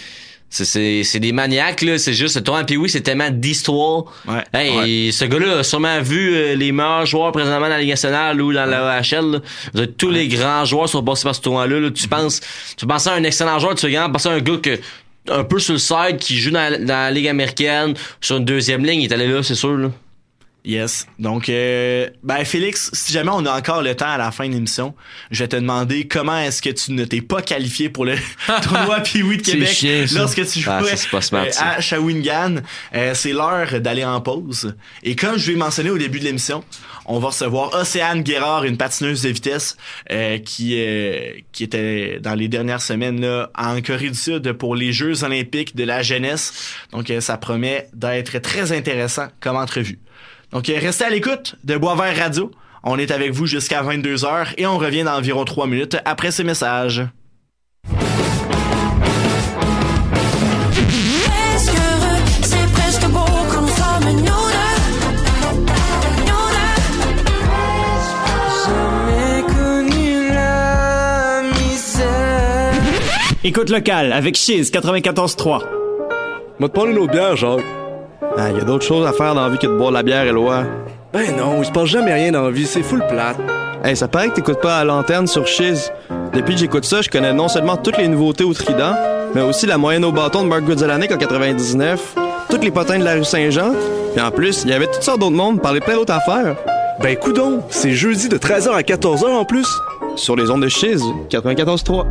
[0.49, 1.97] c'est, c'est, c'est des maniaques, là.
[1.99, 4.05] C'est juste, le tournoi, puis oui, c'est tellement d'histoire.
[4.27, 4.43] Ouais.
[4.53, 5.11] Hey, Ouais.
[5.13, 8.51] ce gars-là a sûrement vu euh, les meilleurs joueurs présentement dans la Ligue nationale ou
[8.51, 9.39] dans la AHL.
[9.75, 9.85] là.
[9.97, 11.79] Tous les grands joueurs sont passés par ce tournoi-là.
[11.79, 11.91] là.
[11.91, 12.41] Tu penses,
[12.75, 14.77] tu penses à un excellent joueur, tu regardes, penses à un gars que
[15.29, 19.01] un peu sur le side qui joue dans, la Ligue américaine sur une deuxième ligne,
[19.01, 19.77] il est allé là, c'est sûr.
[19.77, 19.91] Là.
[20.63, 21.07] Yes.
[21.17, 24.53] Donc, euh, ben Félix, si jamais on a encore le temps à la fin de
[24.53, 24.93] l'émission,
[25.31, 28.15] je vais te demander comment est-ce que tu ne t'es pas qualifié pour le
[28.61, 32.57] tournoi Pee-Wee de Québec lorsque tu jouais Ah, pas smart, euh, à Shawinigan.
[32.93, 34.75] Euh, c'est l'heure d'aller en pause.
[35.01, 36.63] Et comme je l'ai mentionné au début de l'émission,
[37.05, 39.77] on va recevoir Océane Guérard, une patineuse de vitesse
[40.11, 40.77] euh, qui
[41.51, 45.75] qui était dans les dernières semaines là en Corée du Sud pour les Jeux olympiques
[45.75, 46.75] de la jeunesse.
[46.91, 49.97] Donc, ça promet d'être très intéressant comme entrevue.
[50.51, 52.51] Donc, restez à l'écoute de Boisvert Radio.
[52.83, 56.43] On est avec vous jusqu'à 22h et on revient dans environ 3 minutes après ces
[56.43, 57.03] messages.
[73.43, 75.61] Écoute locale avec Cheese 94.3.
[76.59, 77.80] M'a te parler nos bières, Jacques.
[78.21, 78.33] Jacques.
[78.37, 80.03] Ah, y a d'autres choses à faire dans la vie que de boire de la
[80.03, 80.63] bière, Éloi.
[81.13, 83.37] Ben non, il se passe jamais rien dans la vie, c'est full plate.
[83.83, 85.91] Hey, ça paraît que t'écoutes pas à l'antenne sur Chiz.
[86.33, 88.95] Depuis que j'écoute ça, je connais non seulement toutes les nouveautés au Trident,
[89.33, 92.15] mais aussi la moyenne au bâton de Mark Goodzelanek en 99,
[92.49, 93.73] toutes les potins de la rue Saint-Jean,
[94.13, 96.55] puis en plus, il y avait toutes sortes d'autres mondes, parler plein d'autres affaires.
[97.01, 99.67] Ben coudon, c'est jeudi de 13h à 14h en plus.
[100.15, 102.05] Sur les ondes de Chiz, 94.3.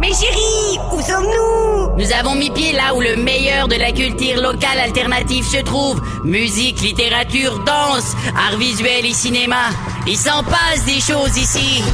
[0.00, 0.43] Mais chérie,
[1.96, 6.02] Nous avons mis pied là où le meilleur de la culture locale alternative se trouve.
[6.24, 9.70] Musique, littérature, danse, art visuel et cinéma.
[10.06, 11.84] Il s'en passe des choses ici.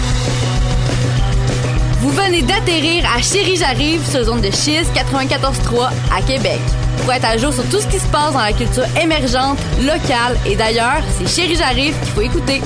[2.01, 6.61] Vous venez d'atterrir à Chérie J'arrive sur zone de Chiz 94.3 à Québec.
[7.03, 10.39] Pour être à jour sur tout ce qui se passe dans la culture émergente, locale
[10.47, 12.63] et d'ailleurs, c'est Chérie J'arrive qu'il faut écouter.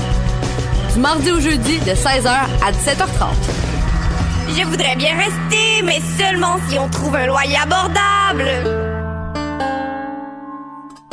[0.95, 3.74] Du mardi au jeudi de 16h à 17h30.
[4.57, 8.49] Je voudrais bien rester, mais seulement si on trouve un loyer abordable.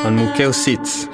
[0.04, 1.10] Anmukeositz.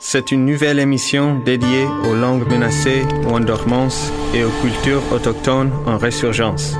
[0.00, 5.70] C'est une nouvelle émission dédiée aux langues menacées ou en dormance et aux cultures autochtones
[5.86, 6.74] en résurgence.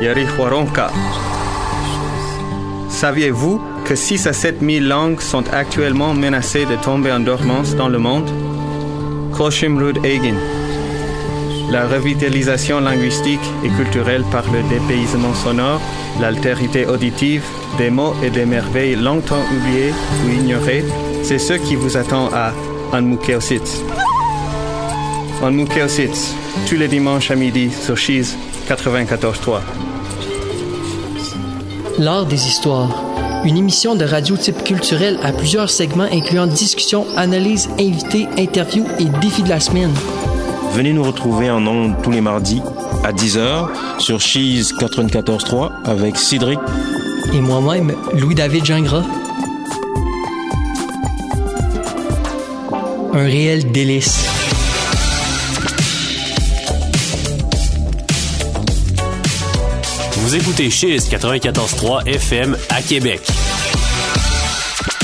[0.00, 0.90] Yarihuaronka.
[2.88, 7.88] Saviez-vous que 6 à 7 000 langues sont actuellement menacées de tomber en dormance dans
[7.88, 8.28] le monde?
[9.32, 10.34] Koshimrud Egin.
[11.70, 15.80] La revitalisation linguistique et culturelle par le dépaysement sonore,
[16.18, 17.44] l'altérité auditive,
[17.76, 19.92] des mots et des merveilles longtemps oubliées
[20.24, 20.84] ou ignorées,
[21.22, 22.52] c'est ce qui vous attend à
[22.92, 23.82] Anmukeositz.
[25.42, 26.34] Anmukeositz,
[26.66, 28.34] tous les dimanches à midi sur Cheese
[28.66, 29.60] 94.3.
[31.98, 33.04] L'art des histoires.
[33.44, 39.04] Une émission de radio type culturel à plusieurs segments incluant discussions, analyses, invités, interviews et
[39.20, 39.92] défis de la semaine.
[40.72, 42.62] Venez nous retrouver en ondes tous les mardis
[43.04, 46.58] à 10h sur Cheese 94.3 avec Cédric
[47.32, 49.04] et moi-même, Louis-David Gingras.
[53.12, 54.24] Un réel délice.
[60.12, 63.22] Vous écoutez Cheese 94.3 FM à Québec.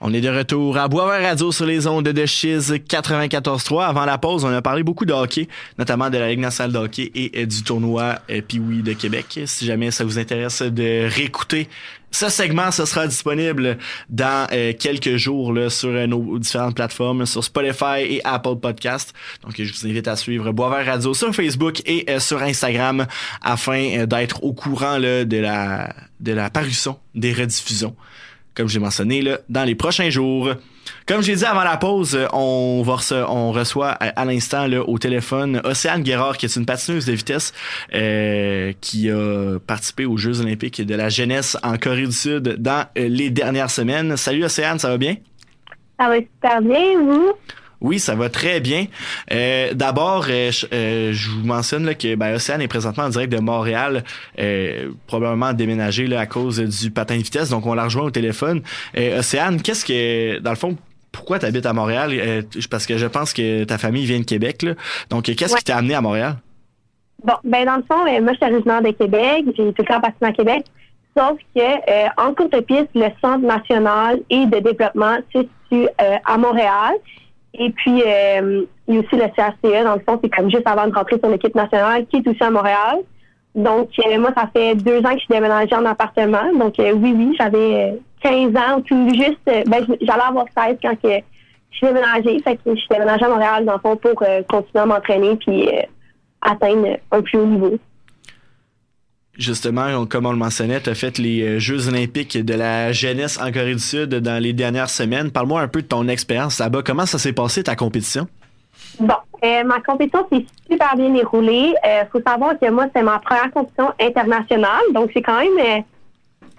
[0.00, 3.84] On est de retour à Boisvert Radio sur les ondes de Chiz 94.3.
[3.84, 6.78] Avant la pause, on a parlé beaucoup de hockey, notamment de la Ligue nationale de
[6.78, 9.40] hockey et du tournoi Pee-Wee de Québec.
[9.46, 11.68] Si jamais ça vous intéresse de réécouter
[12.12, 13.76] ce segment, ce sera disponible
[14.08, 19.12] dans euh, quelques jours sur euh, nos différentes plateformes, sur Spotify et Apple Podcast.
[19.42, 23.06] Donc, je vous invite à suivre Boisvert Radio sur Facebook et euh, sur Instagram
[23.42, 27.94] afin d'être au courant de la parution des rediffusions
[28.58, 30.50] comme j'ai mentionné, dans les prochains jours.
[31.06, 36.36] Comme j'ai dit avant la pause, on, on reçoit à, l'instant au téléphone Océane Guérard,
[36.36, 37.52] qui est une patineuse de vitesse
[37.94, 42.84] euh, qui a participé aux Jeux olympiques de la jeunesse en Corée du Sud dans
[42.98, 44.16] euh, les dernières semaines.
[44.16, 45.14] Salut Océane, ça va bien?
[46.00, 47.32] Ça va super bien, vous?
[47.80, 48.86] Oui, ça va très bien.
[49.32, 53.32] Euh, D'abord, euh, euh, je vous mentionne là, que ben, Océane est présentement en direct
[53.32, 54.04] de Montréal,
[55.06, 57.50] probablement déménagé là, à cause du patin de vitesse.
[57.50, 58.62] Donc, on la rejoint au téléphone.
[58.96, 60.76] Océane, qu'est-ce que, dans le fond,
[61.12, 62.44] pourquoi tu habites à Montréal?
[62.70, 64.62] parce que je pense que ta famille vient de Québec.
[64.62, 64.72] Là.
[65.10, 66.36] Donc, qu'est-ce qui t'a amené à Montréal?
[67.24, 69.44] Bon, ben dans le fond, moi, je suis originaire de Québec.
[69.56, 70.64] J'ai tout le temps passé à Québec.
[71.16, 76.38] Sauf que, euh, en courte piste, le Centre national et de développement se situe à
[76.38, 76.94] Montréal.
[77.54, 80.66] Et puis, euh, il y a aussi le CRCE, dans le fond, c'est comme juste
[80.66, 82.98] avant de rentrer sur l'équipe nationale, qui est aussi à Montréal.
[83.54, 86.52] Donc, euh, moi, ça fait deux ans que je suis déménagée en appartement.
[86.58, 91.08] Donc, euh, oui, oui, j'avais 15 ans, tout juste, ben, j'allais avoir 16 quand que
[91.70, 92.38] je suis déménagée.
[92.42, 95.68] Fait que je suis déménagée à Montréal, dans le fond, pour continuer à m'entraîner puis
[96.42, 97.78] atteindre un plus haut niveau
[99.38, 103.50] justement, comme on le mentionnait, tu as fait les Jeux olympiques de la jeunesse en
[103.52, 105.30] Corée du Sud dans les dernières semaines.
[105.30, 106.82] Parle-moi un peu de ton expérience là-bas.
[106.84, 108.26] Comment ça s'est passé, ta compétition?
[109.00, 109.14] Bon,
[109.44, 111.72] euh, ma compétition s'est super bien déroulée.
[111.72, 114.82] Il euh, faut savoir que moi, c'est ma première compétition internationale.
[114.92, 115.80] Donc, c'est quand même, euh,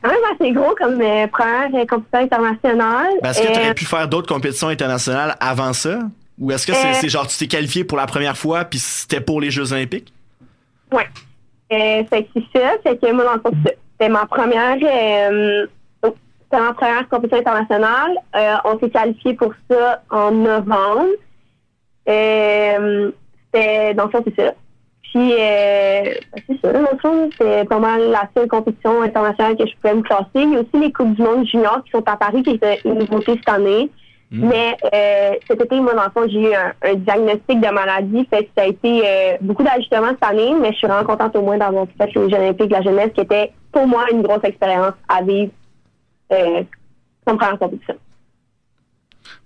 [0.01, 0.97] quand même assez gros comme
[1.31, 3.09] première compétition internationale.
[3.21, 5.99] Ben, est-ce que tu aurais pu faire d'autres compétitions internationales avant ça?
[6.39, 9.41] Ou est-ce que c'est genre tu t'es qualifié pour la première fois puis c'était pour
[9.41, 10.13] les Jeux olympiques?
[10.89, 11.05] Ouais.
[11.71, 15.67] Euh, fait que c'est que moi, dans le fond, c'était ma première, euh,
[16.03, 16.15] oh,
[16.51, 18.17] ma première compétition internationale.
[18.35, 21.09] Euh, on s'est qualifié pour ça en novembre.
[22.07, 23.11] Euh,
[23.45, 24.53] c'était, dans le fond, c'est ça.
[25.03, 29.57] Puis, euh, ben, c'est ça, dans le fond, c'est pas mal la seule compétition internationale
[29.57, 30.27] que je pouvais me classer.
[30.35, 32.79] Il y a aussi les Coupes du monde junior qui sont à Paris, qui étaient
[32.85, 33.89] une nouveauté cette année.
[34.31, 38.27] Mais euh, cet été, moi, dans le fond, j'ai eu un, un diagnostic de maladie.
[38.29, 41.35] Fait que ça a été euh, beaucoup d'ajustements cette année, mais je suis vraiment contente
[41.35, 44.21] au moins d'avoir fait les Jeux olympiques de la jeunesse, qui était pour moi une
[44.21, 45.51] grosse expérience à vivre
[46.31, 46.63] euh,
[47.25, 47.95] comme première compétition.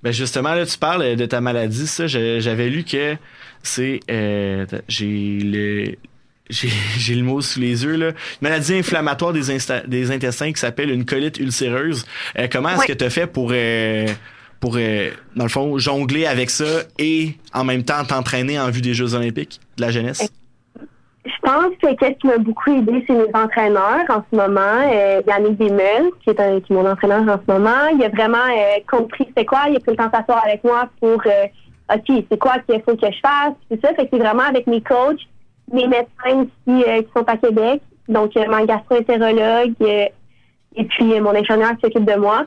[0.01, 3.15] Ben justement, là, tu parles de ta maladie, ça, j'avais lu que
[3.61, 4.01] c'est...
[4.11, 5.95] euh, j'ai le...
[6.49, 6.67] J'ai
[6.97, 8.07] j'ai le mot sous les yeux, là.
[8.09, 12.05] Une maladie inflammatoire des, intestins qui s'appelle une colite ulcéreuse.
[12.37, 12.87] Euh, comment est-ce Ouais.
[12.87, 14.07] que tu as fait pour, euh,
[14.63, 14.77] pour
[15.35, 19.13] dans le fond, jongler avec ça et en même temps t'entraîner en vue des Jeux
[19.13, 20.31] olympiques de la jeunesse?
[21.25, 24.79] Je pense que qu'est-ce qui m'a beaucoup aidé, c'est mes entraîneurs en ce moment.
[24.89, 28.37] Euh, Yannick Desmeules, qui est, qui est mon entraîneur en ce moment, il a vraiment
[28.37, 29.63] euh, compris c'est quoi.
[29.69, 32.95] Il a pris le temps s'asseoir avec moi pour euh, OK, c'est quoi qu'il faut
[32.95, 33.53] que je fasse.
[33.69, 33.93] C'est ça.
[33.93, 35.19] Que c'est vraiment avec mes coachs,
[35.73, 37.81] mes médecins aussi euh, qui sont à Québec.
[38.07, 42.45] Donc, mon gastro-entérologue et puis mon infirmière qui s'occupe de moi.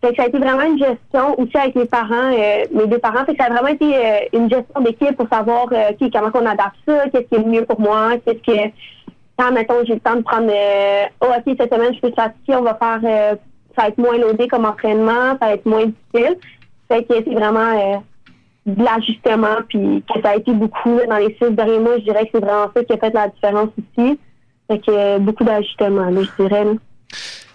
[0.00, 2.98] Fait que ça a été vraiment une gestion aussi avec mes parents, euh, mes deux
[2.98, 3.24] parents.
[3.24, 6.46] Fait que ça a vraiment été euh, une gestion d'équipe pour savoir euh, comment on
[6.46, 8.70] adapte ça, qu'est-ce qui est le mieux pour moi, qu'est-ce que
[9.38, 12.56] quand mettons j'ai le temps de prendre euh, oh OK, cette semaine je peux fatiguer,
[12.56, 13.36] on va faire euh,
[13.76, 16.36] ça va être moins loadé comme entraînement, ça va être moins difficile.
[16.88, 17.96] Fait que c'est vraiment euh,
[18.66, 22.24] de l'ajustement puis que ça a été beaucoup dans les six derniers mois, je dirais
[22.24, 24.18] que c'est vraiment ça qui a fait la différence aussi.
[24.70, 26.64] Fait que beaucoup d'ajustements, je dirais.
[26.64, 26.72] là.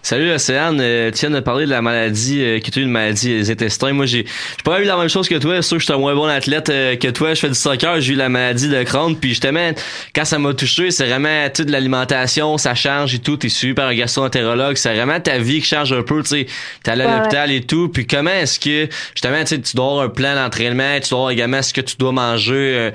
[0.06, 3.30] Salut Océane, euh, tu viens de parler de la maladie euh, as eu une maladie
[3.30, 3.94] des intestins.
[3.94, 5.98] Moi j'ai j'ai pas eu la même chose que toi, c'est sûr que j'étais un
[5.98, 8.84] moins bon athlète euh, que toi, je fais du soccer, j'ai eu la maladie de
[8.84, 9.16] Crohn.
[9.16, 9.72] Puis justement
[10.14, 13.96] quand ça m'a touché, c'est vraiment toute l'alimentation, ça change et tout, t'es super un
[13.96, 16.48] gastro-entérologue, c'est vraiment ta vie qui change un peu, tu sais.
[16.84, 20.10] T'es allé à l'hôpital et tout, puis comment est-ce que justement tu dois avoir un
[20.10, 22.92] plan d'entraînement, tu dois avoir également ce que tu dois manger, euh,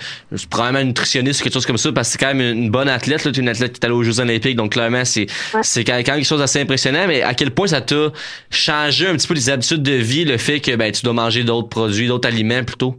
[0.50, 2.90] probablement un nutritionniste ou quelque chose comme ça parce que c'est quand même une bonne
[2.90, 5.26] athlète, là, tu es une athlète qui est allée aux Jeux olympiques, donc clairement c'est
[5.62, 8.08] c'est quand même quelque chose d'assez impressionnant, mais à quel point ça t'a
[8.50, 11.44] changé un petit peu les habitudes de vie, le fait que ben tu dois manger
[11.44, 12.96] d'autres produits, d'autres aliments plutôt?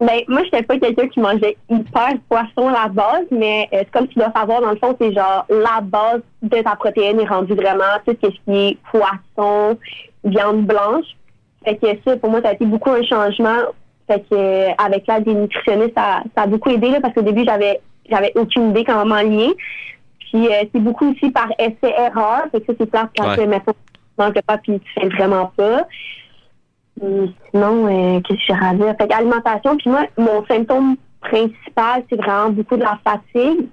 [0.00, 3.84] Ben, moi, je n'étais pas quelqu'un qui mangeait hyper poisson à la base, mais euh,
[3.92, 7.26] comme tu dois savoir, dans le fond, c'est genre la base de ta protéine est
[7.26, 9.78] rendue vraiment tout ce qui est poisson,
[10.24, 11.06] viande blanche.
[11.64, 13.60] Fait que ça, pour moi, ça a été beaucoup un changement.
[14.08, 17.22] Fait que euh, avec l'aide des nutritionnistes, ça, ça a beaucoup aidé là, parce qu'au
[17.22, 19.54] début, j'avais j'avais aucune idée comment m'enlier.
[20.34, 22.46] Puis euh, c'est beaucoup aussi par essai-erreur.
[22.50, 23.36] Fait que ça, c'est plate quand Ouais.
[23.36, 25.86] tu mettons, tu manges pas puis tu fais vraiment pas.
[27.00, 28.94] Hum, Sinon, euh, qu'est-ce que j'ai à dire?
[29.00, 33.68] Fait qu'alimentation, puis moi, mon symptôme principal, c'est vraiment beaucoup de la fatigue.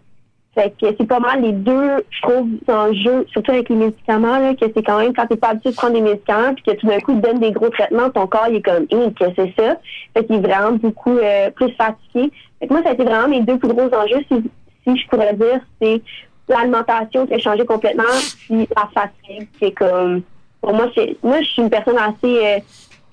[0.54, 4.54] Fait que c'est pas mal les deux, je trouve, enjeux, surtout avec les médicaments, là,
[4.54, 6.86] que c'est quand même quand t'es pas habitué de prendre des médicaments, puis que tout
[6.88, 9.26] d'un coup, ils te donnent des gros traitements, ton corps, il est comme, hé, que
[9.36, 9.78] c'est ça?
[10.14, 12.32] Fait qu'il est vraiment beaucoup euh, plus fatigué.
[12.60, 14.44] Fait que moi, ça a été vraiment mes deux plus gros enjeux, si,
[14.86, 16.02] si je pourrais dire, c'est
[16.48, 18.04] l'alimentation qui a changé complètement,
[18.46, 20.22] puis la fatigue, qui est comme,
[20.62, 22.60] pour moi, c'est, moi, je suis une personne assez euh,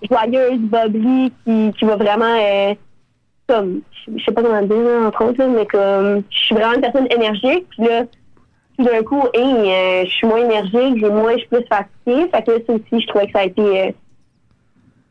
[0.09, 2.75] joyeuse, bubbly, qui, qui va vraiment, euh,
[3.49, 6.55] comme, je je sais pas comment dire, là, entre autres, là, mais comme, je suis
[6.55, 8.05] vraiment une personne énergique, puis là,
[8.79, 12.31] tout d'un coup, hey, euh, je suis moins énergique, j'ai moins, je suis plus fatiguée,
[12.33, 13.91] fait que là, ça aussi, je trouvais que ça a été, euh,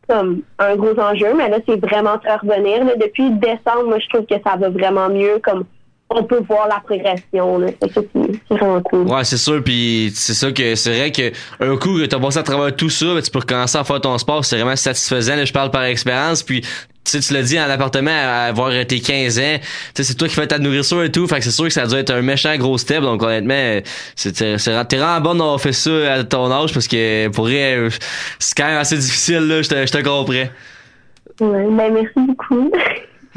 [0.07, 2.83] comme un gros enjeu, mais là, c'est vraiment très revenir.
[2.85, 2.95] Là.
[2.95, 5.39] Depuis décembre, moi, je trouve que ça va vraiment mieux.
[5.43, 5.65] Comme
[6.09, 7.59] on peut voir la progression.
[7.81, 9.07] C'est vraiment cool.
[9.07, 12.37] Ouais, c'est sûr, puis c'est ça que c'est vrai que un coup que t'as passé
[12.39, 15.35] à travers tout ça, ben, tu peux recommencer à faire ton sport, c'est vraiment satisfaisant.
[15.35, 16.69] Là, je parle par expérience, puis tu
[17.03, 20.27] sais, tu l'as dit en appartement à avoir tes 15 ans, tu sais, c'est toi
[20.27, 22.21] qui fais ta nourriture et tout, fait que c'est sûr que ça doit être un
[22.21, 23.79] méchant gros step, donc honnêtement,
[24.15, 27.45] c'est c'est- c'est- t'es vraiment bon d'avoir fait ça à ton âge parce que pour
[27.45, 27.87] vrai,
[28.39, 30.33] c'est quand même assez difficile là, je te, je te comprends.
[30.33, 30.49] Ouais,
[31.39, 32.71] ben, merci beaucoup.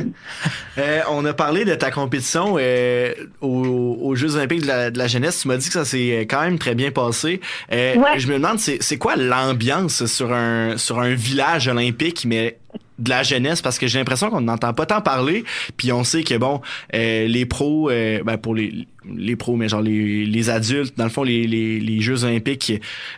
[0.78, 4.98] Euh, on a parlé de ta compétition euh, aux, aux Jeux olympiques de la, de
[4.98, 5.40] la jeunesse.
[5.42, 7.40] Tu m'as dit que ça s'est quand même très bien passé.
[7.72, 8.18] Euh, Ouais.
[8.18, 12.58] Je me demande, c'est c'est quoi l'ambiance sur un, sur un village olympique, mais
[13.00, 15.44] de la jeunesse parce que j'ai l'impression qu'on n'entend pas tant parler
[15.76, 16.60] puis on sait que bon
[16.94, 18.86] euh, les pros euh, ben pour les
[19.16, 22.72] les pros mais genre les, les adultes dans le fond les, les, les jeux olympiques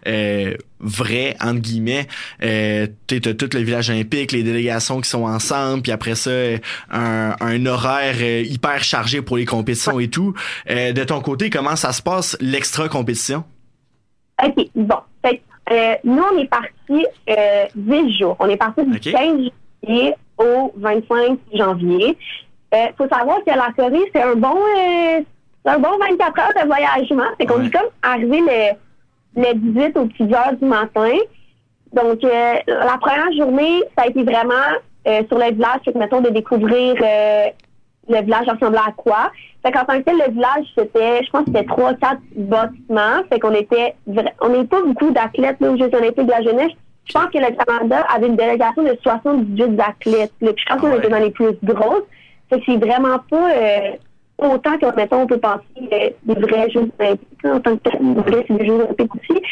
[0.06, 2.06] euh, vrais entre guillemets
[2.42, 6.30] euh, t'as t'as tout le village olympique les délégations qui sont ensemble puis après ça
[6.30, 6.58] euh,
[6.90, 10.34] un, un horaire euh, hyper chargé pour les compétitions et tout
[10.70, 13.44] Euh, de ton côté comment ça se passe l'extra compétition
[14.44, 14.96] OK, bon.
[15.24, 18.36] Fait euh, nous, on est parti euh, 10 jours.
[18.40, 19.12] On est parti du OK.
[19.12, 19.50] 15
[19.82, 22.16] juillet au 25 janvier.
[22.72, 25.20] Il faut savoir que la Corée, c'est un bon euh,
[25.64, 27.30] c'est un bon 24 heures de voyagement.
[27.38, 28.40] C'est qu'on est comme arrivé
[29.36, 31.16] le, le 18 aux petites heures du matin.
[31.92, 34.54] Donc, euh, la première journée, ça a été vraiment
[35.06, 36.96] euh, sur le village, que, mettons, de découvrir
[38.08, 39.30] le village ressemblait à quoi.
[39.64, 43.22] Fait qu'en tant que tel, le village, c'était, je pense que c'était trois, quatre bâtiments.
[43.30, 43.94] Fait qu'on était,
[44.40, 46.72] on n'est pas beaucoup d'athlètes aux Jeux olympiques de la jeunesse.
[47.06, 50.32] Je pense que le Canada avait une délégation de 78 athlètes.
[50.40, 50.52] là.
[50.52, 52.04] Puis je pense qu'on était dans les plus grosses.
[52.48, 53.90] Fait que c'est vraiment pas euh,
[54.38, 57.44] autant que, mettons, on peut penser euh, des vrais Jeux olympiques.
[57.44, 59.42] en tant que vrai, c'est des Jeux olympiques aussi.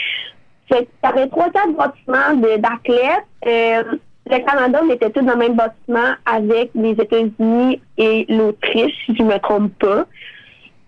[0.69, 3.25] Fait y avait trois, quatre bâtiments de- d'athlètes.
[3.47, 3.83] Euh,
[4.31, 9.17] le Canada, on était tous dans le même bâtiment avec les États-Unis et l'Autriche, si
[9.17, 10.05] je me trompe pas.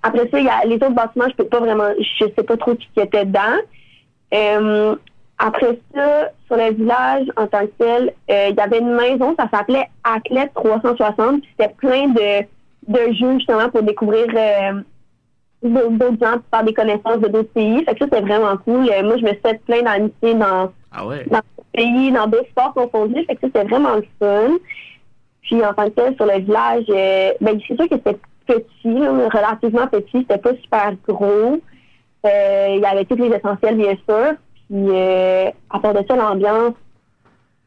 [0.04, 2.56] Après ça, il y a les autres bâtiments, je peux pas vraiment, je sais pas
[2.56, 3.56] trop qui était dedans.
[4.34, 4.94] Euh,
[5.45, 9.34] après ça, sur le village en tant que tel, euh, il y avait une maison,
[9.36, 12.43] ça s'appelait Athlète 360, puis c'était plein de,
[12.86, 14.80] de jeux justement pour découvrir euh,
[15.64, 17.84] d'autres gens, pour faire des connaissances de d'autres pays.
[17.84, 18.88] Fait que ça, c'était vraiment cool.
[18.88, 21.26] Euh, moi, je me suis fait plein d'amitiés dans, Ah ouais?
[21.28, 23.24] dans ce pays, dans d'autres sports confondus.
[23.24, 24.55] Fait que ça, c'était vraiment le fun.
[25.43, 26.84] Puis en tant que tel, sur le village,
[27.40, 30.18] ben, c'est sûr que c'était petit, là, relativement petit.
[30.20, 31.61] C'était pas super gros.
[32.24, 34.36] Il y avait tous les essentiels, bien sûr.
[34.73, 36.73] Puis euh, à part de ça, l'ambiance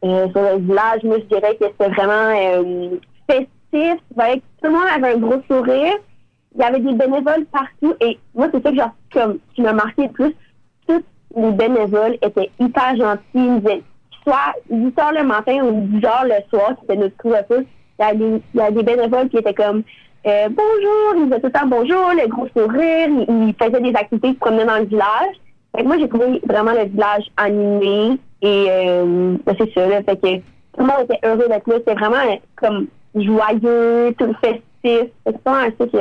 [0.04, 2.98] euh, sur le village, moi, je dirais que c'était vraiment euh,
[3.30, 4.02] festif.
[4.12, 5.94] Tout le monde avait un gros sourire.
[6.56, 7.94] Il y avait des bénévoles partout.
[8.02, 10.36] Et moi, c'est ça que, genre, comme, qui m'a marqué le plus.
[10.88, 11.04] Tous
[11.36, 13.22] les bénévoles étaient hyper gentils.
[13.36, 13.84] Ils disaient,
[14.24, 17.68] soit 8 heures le matin ou 10 heures le soir, c'était notre couvre-feu.
[18.00, 19.84] Il il y a des bénévoles qui étaient comme
[20.26, 24.30] euh, bonjour, ils disaient tout le temps bonjour, le gros sourire, ils, faisaient des activités,
[24.30, 25.36] ils promenaient dans le village.
[25.76, 30.04] Fait que moi, j'ai trouvé vraiment le village animé et euh, ben, c'est ça, là,
[30.04, 31.76] fait que tout le monde était heureux d'être là.
[31.78, 35.12] C'était vraiment euh, comme joyeux, tout festif.
[35.26, 35.98] C'est pas un truc que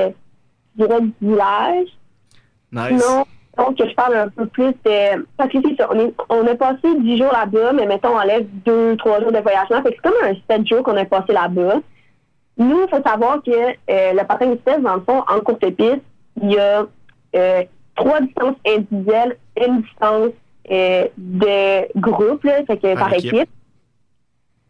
[0.79, 1.89] je dirais du village.
[2.73, 3.05] Nice.
[3.07, 3.25] Non,
[3.57, 5.27] donc je parle un peu plus de.
[5.37, 8.19] Parce que c'est ça, on, est, on a passé 10 jours là-bas, mais mettons, on
[8.19, 9.83] enlève 2, 3 jours de voyagement.
[9.83, 11.77] Fait que c'est comme un 7 jours qu'on a passé là-bas.
[12.57, 16.03] Nous, il faut savoir que euh, le patin vitesse, dans le fond, en courte piste,
[16.43, 16.87] il y a
[17.37, 17.63] euh,
[17.97, 20.31] trois distances individuelles, une distance
[20.71, 23.35] euh, de groupe, là, fait que Par par équipe.
[23.35, 23.51] équipe.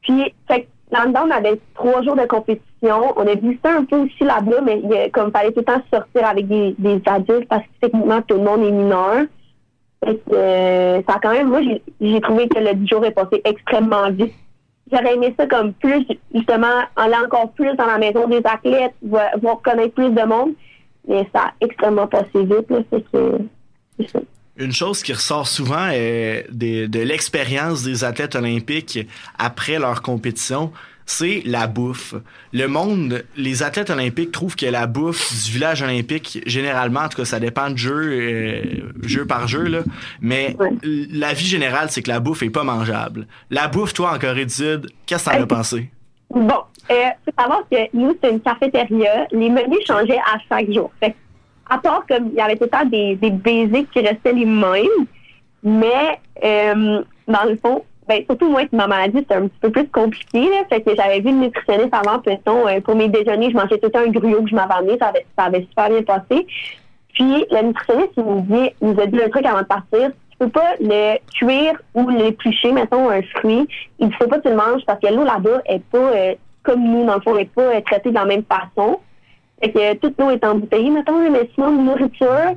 [0.02, 3.12] Puis, fait que là-dedans, on avait trois jours de compétition.
[3.16, 5.64] On a visité un peu aussi là-bas, mais il y a- comme fallait tout le
[5.64, 9.24] temps sortir avec des, des adultes parce que techniquement, tout le monde est mineur.
[10.04, 13.04] Fait que, euh, ça a quand même, moi, j'ai- j'ai trouvé que le 10 jours
[13.06, 14.34] est passé extrêmement vite.
[14.92, 16.04] J'aurais aimé ça comme plus,
[16.34, 20.50] justement, aller encore plus dans la maison des athlètes, voir, voir connaître plus de monde.
[21.08, 22.78] Mais ça a extrêmement passé vite, là.
[22.90, 23.38] Fait que,
[23.98, 24.20] c'est ça.
[24.56, 29.00] Une chose qui ressort souvent des- de l'expérience des athlètes olympiques
[29.36, 30.70] après leur compétition,
[31.06, 32.14] c'est la bouffe.
[32.52, 37.16] Le monde, les athlètes olympiques trouvent que la bouffe du village olympique, généralement, en tout
[37.18, 38.62] cas, ça dépend de jeu, euh,
[39.02, 39.80] jeu par jeu, là,
[40.20, 43.26] mais l- la vie générale, c'est que la bouffe est pas mangeable.
[43.50, 45.90] La bouffe, toi, en Corée du Sud, qu'est-ce que t'en as pensé?
[46.30, 46.94] Bon, euh,
[47.24, 49.26] faut savoir que nous, c'est une cafétéria.
[49.30, 50.90] Les menus changeaient à chaque jour.
[51.00, 51.14] Fait
[51.68, 54.44] à part comme il y avait tout le temps des, des basics qui restaient les
[54.44, 55.06] mêmes,
[55.62, 59.70] mais euh, dans le fond, ben, surtout moi avec ma maladie, c'était un petit peu
[59.70, 60.40] plus compliqué.
[60.50, 63.78] Là, fait que j'avais vu une nutritionniste avant, mettons, euh, pour mes déjeuners, je mangeais
[63.78, 66.02] tout le temps un gruyot que je m'avais amené, ça avait, ça avait super bien
[66.02, 66.46] passé.
[67.14, 70.10] Puis le nutritionniste, il nous, dit, il nous a dit un truc avant de partir.
[70.40, 73.68] Tu peux pas le cuire ou l'éplucher, mettons, un fruit.
[74.00, 76.82] Il faut pas que tu le manges parce que l'eau là-bas est pas euh, comme
[76.82, 78.98] nous, dans le fond, est pas euh, traitée de la même façon.
[79.62, 82.56] Fait que toute l'eau est embouteillée, mettons, mais sinon, nourriture,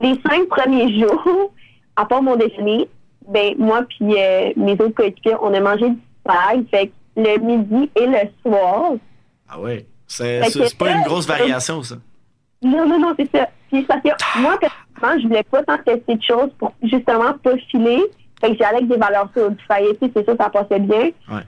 [0.00, 1.50] les cinq premiers jours,
[1.96, 2.88] à part mon déjeuner,
[3.28, 6.64] ben moi puis euh, mes autres coéquipiers, on a mangé du spag.
[6.70, 8.92] Fait que le midi et le soir,
[9.48, 9.56] Ah
[10.46, 11.96] que- c'est pas une grosse variation, ça.
[12.62, 13.48] non, non, non, c'est ça.
[13.70, 14.08] Puis parce que
[14.40, 18.02] moi, personnellement, je voulais pas tant tester de choses pour justement pas filer.
[18.40, 19.50] Fait que j'allais avec des valeurs sûres.
[19.50, 21.10] Du c'est ça, ça passait bien.
[21.30, 21.42] Ouais.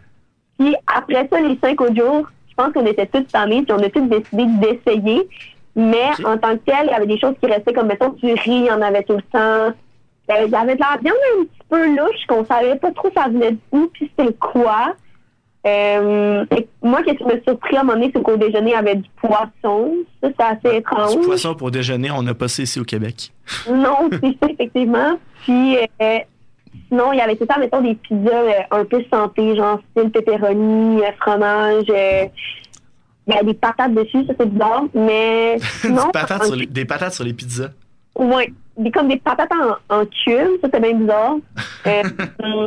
[0.58, 3.82] Puis après ça, les cinq autres jours, je pense qu'on était tous tannés, puis on
[3.82, 5.28] a tous décidé d'essayer.
[5.74, 8.32] Mais en tant que tel, il y avait des choses qui restaient comme, mettons, du
[8.34, 9.38] riz, il y en avait tout le temps.
[9.38, 9.70] Euh,
[10.28, 13.28] Il y avait de la viande un petit peu louche, qu'on savait pas trop ça
[13.28, 14.94] venait d'où, puis c'était quoi.
[15.64, 16.44] Euh,
[16.82, 18.96] moi, qu'est-ce qui me surpris à un moment donné, c'est qu'au déjeuner, il y avait
[18.96, 19.94] du poisson.
[20.22, 21.12] Ça, c'est assez étrange.
[21.16, 23.30] Du poisson pour déjeuner, on n'a pas ça ici au Québec.
[23.70, 25.18] Non, c'est ça, effectivement.
[25.44, 26.18] Puis, euh,
[26.88, 29.78] sinon, il y avait tout le temps, mettons, des pizzas euh, un peu santé, genre
[29.96, 31.84] style pepperoni, euh, fromage.
[31.88, 36.06] il y a des patates dessus, ça c'est bizarre, mais sinon...
[36.06, 37.70] Des patates sur les- des patates sur les pizzas.
[38.16, 41.36] Ouais, des, comme des patates en, en cube, ça c'est bien bizarre.
[41.86, 42.66] Euh,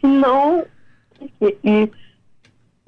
[0.00, 0.64] sinon,
[1.18, 1.90] qu'est-ce qu'il y a eu?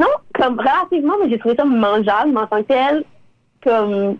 [0.00, 3.04] Non, comme relativement, mais j'ai trouvé ça mangeable, mais en tant que tel,
[3.62, 4.18] comme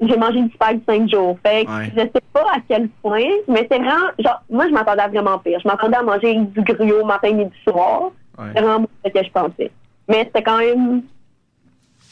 [0.00, 1.38] j'ai mangé du spag cinq jours.
[1.44, 5.02] Fait que je sais pas à quel point, mais c'est vraiment, genre, moi, je m'attendais
[5.02, 5.60] à vraiment pire.
[5.62, 8.10] Je m'attendais à manger du griot matin, midi, soir.
[8.54, 9.70] C'est vraiment ce que je pensais.
[10.08, 11.02] Mais c'était quand même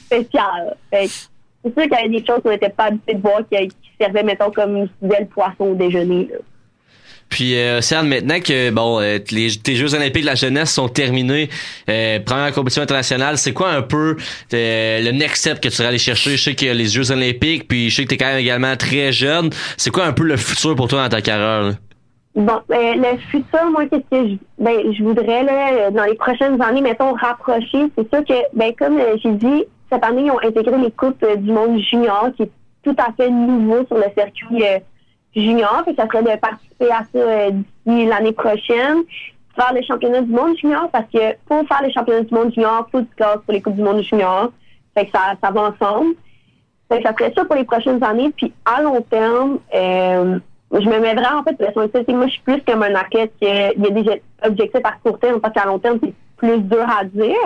[0.07, 0.77] spécial.
[0.91, 1.13] Fait que
[1.65, 3.91] c'est sûr qu'il y avait des choses qu'on n'était pas habitué de voir qui, qui
[4.01, 6.29] servaient, mettons, comme le poisson au déjeuner.
[6.31, 6.39] Là.
[7.31, 11.49] Puis euh, maintenant que bon euh, les, tes Jeux olympiques de la jeunesse sont terminés,
[11.89, 14.17] euh, première compétition internationale, c'est quoi un peu
[14.53, 16.37] euh, le next step que tu vas aller chercher?
[16.37, 18.77] Je sais a les Jeux olympiques, puis je sais que tu es quand même également
[18.77, 19.51] très jeune.
[19.77, 21.63] C'est quoi un peu le futur pour toi dans ta carrière?
[21.63, 21.73] Là?
[22.35, 26.61] Bon, ben, le futur, moi, qu'est-ce que je, ben, je voudrais, là, dans les prochaines
[26.63, 30.39] années, mettons, rapprocher, c'est sûr que, ben, comme euh, j'ai dit, cette année, ils ont
[30.41, 32.51] intégré les coupes euh, du monde junior, qui est
[32.85, 34.79] tout à fait nouveau sur le circuit euh,
[35.35, 35.85] junior.
[35.85, 37.51] Que ça serait de participer à ça euh,
[37.87, 39.03] d'ici l'année prochaine,
[39.55, 42.89] faire les championnats du monde junior, parce que pour faire les championnats du monde junior,
[42.91, 44.53] faut du pour les coupes du monde junior.
[44.95, 46.15] Fait que ça, ça va ensemble.
[46.89, 48.31] Fait que ça serait ça pour les prochaines années.
[48.37, 50.39] Puis à long terme, euh,
[50.73, 51.89] je me mets en fait pression.
[52.17, 55.19] Moi, je suis plus comme un athlète qui il y a des objectifs à court
[55.19, 57.37] terme, parce qu'à long terme, c'est plus dur à dire.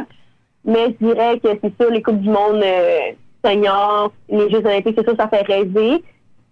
[0.65, 2.99] Mais je dirais que c'est sûr, les Coupes du Monde euh,
[3.45, 6.03] seniors, les Jeux olympiques, c'est sûr, ça fait rêver.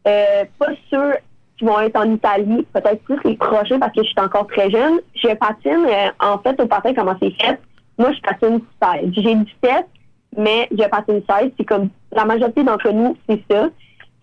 [0.06, 1.12] Euh, pas sûr
[1.56, 4.70] qu'ils vont être en Italie, peut-être plus les prochains parce que je suis encore très
[4.70, 5.00] jeune.
[5.14, 7.58] Je patine, euh, en fait, au patin, comment c'est fait?
[7.98, 9.12] Moi, je patine 16.
[9.14, 9.86] J'ai 17,
[10.36, 11.52] mais je patine 16.
[11.56, 13.68] C'est comme la majorité d'entre nous, c'est ça.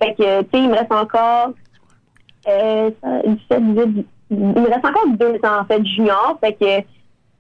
[0.02, 1.52] Fait que, tu sais, il me reste encore
[2.48, 2.90] euh,
[3.26, 6.38] 17, 18, il me reste encore deux ans, en fait, junior.
[6.42, 6.86] Fait que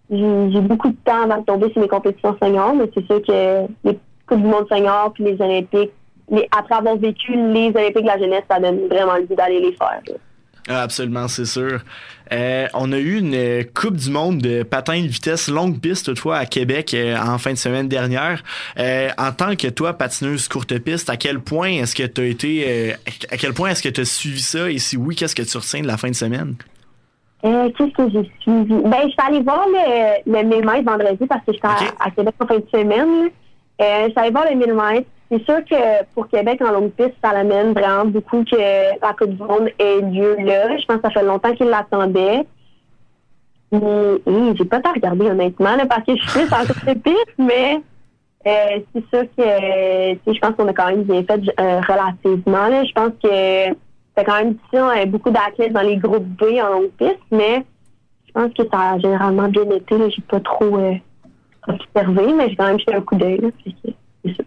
[0.09, 3.67] j'ai beaucoup de temps avant de tomber sur mes compétitions seniors, mais c'est sûr que
[3.83, 5.91] les Coupes du monde senior puis les Olympiques,
[6.31, 9.59] les, après avoir vécu les Olympiques de la jeunesse, ça donne vraiment le goût d'aller
[9.59, 10.01] les faire.
[10.07, 10.13] là.
[10.71, 11.79] Ah, absolument, c'est sûr.
[12.31, 16.05] Euh, on a eu une euh, Coupe du monde de patin de vitesse longue piste,
[16.05, 18.43] toutefois, à Québec euh, en fin de semaine dernière.
[18.77, 22.25] Euh, en tant que toi, patineuse courte piste, à quel point est-ce que tu as
[22.25, 22.93] été,
[23.31, 24.69] à quel point est-ce que tu as suivi ça?
[24.69, 26.55] Et si oui, qu'est-ce que tu retiens de la fin de semaine?
[27.41, 28.81] Qu'est-ce que j'ai suivi?
[28.83, 32.11] Ben, je suis allée voir le, le 1000 mètres vendredi parce que j'étais à, à
[32.11, 33.29] Québec en fin de semaine.
[33.79, 35.07] je suis allée voir le 1000 mètres.
[35.31, 39.29] C'est sûr que pour Québec en longue piste, ça l'amène vraiment beaucoup que la Coupe
[39.29, 40.75] du Monde ait lieu là.
[40.77, 42.45] Je pense que ça fait longtemps qu'ils l'attendaient.
[43.71, 47.35] Hum, J'ai pas tant regardé honnêtement là, parce que je suis en course de piste,
[47.37, 47.79] mais
[48.47, 52.67] euh, c'est sûr que je pense qu'on a quand même bien fait euh, relativement.
[52.67, 52.83] Là.
[52.83, 53.75] Je pense que
[54.17, 57.19] c'est quand même difficile, on a beaucoup d'athlètes dans les groupes B en longue piste,
[57.31, 57.63] mais
[58.27, 59.95] je pense que ça a généralement bien été.
[60.09, 60.95] J'ai pas trop euh,
[61.67, 63.39] observé, mais j'ai quand même jeté un coup d'œil.
[64.23, 64.43] c'est ça.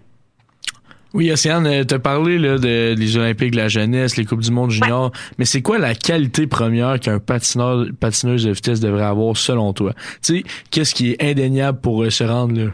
[1.14, 4.50] Oui, Océane, tu as parlé là, de, des Olympiques de la jeunesse, les Coupes du
[4.50, 9.36] monde junior, mais c'est quoi la qualité première qu'un patineur, patineuse de vitesse devrait avoir
[9.36, 9.92] selon toi?
[10.22, 12.70] Tu sais, qu'est-ce qui est indéniable pour euh, se rendre là?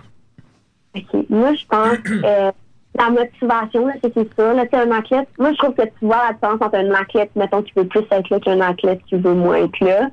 [0.96, 1.26] OK.
[1.28, 2.52] Moi, je pense euh,
[2.96, 4.54] la motivation, là, c'est c'est ça.
[4.54, 5.28] Là, un athlète.
[5.38, 8.04] Moi, je trouve que tu vois la différence entre un athlète, mettons, qui veut plus
[8.10, 10.10] être là qu'un athlète qui veut moins être là.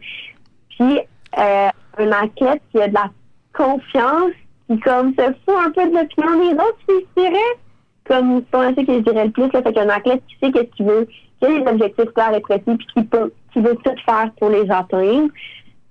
[0.69, 0.99] Puis,
[1.38, 1.67] euh,
[1.97, 3.09] un athlète qui a de la
[3.53, 4.32] confiance,
[4.67, 7.59] qui comme se fout un peu de l'opinion des autres, je dirais.
[8.08, 9.51] Comme c'est pas ça que je dirais le plus.
[9.51, 11.08] Là, fait qu'un athlète qui sait qu'est-ce qu'il veut,
[11.39, 14.49] qui a des objectifs clairs et précis, puis qui peut, qui veut tout faire pour
[14.49, 15.30] les atteindre.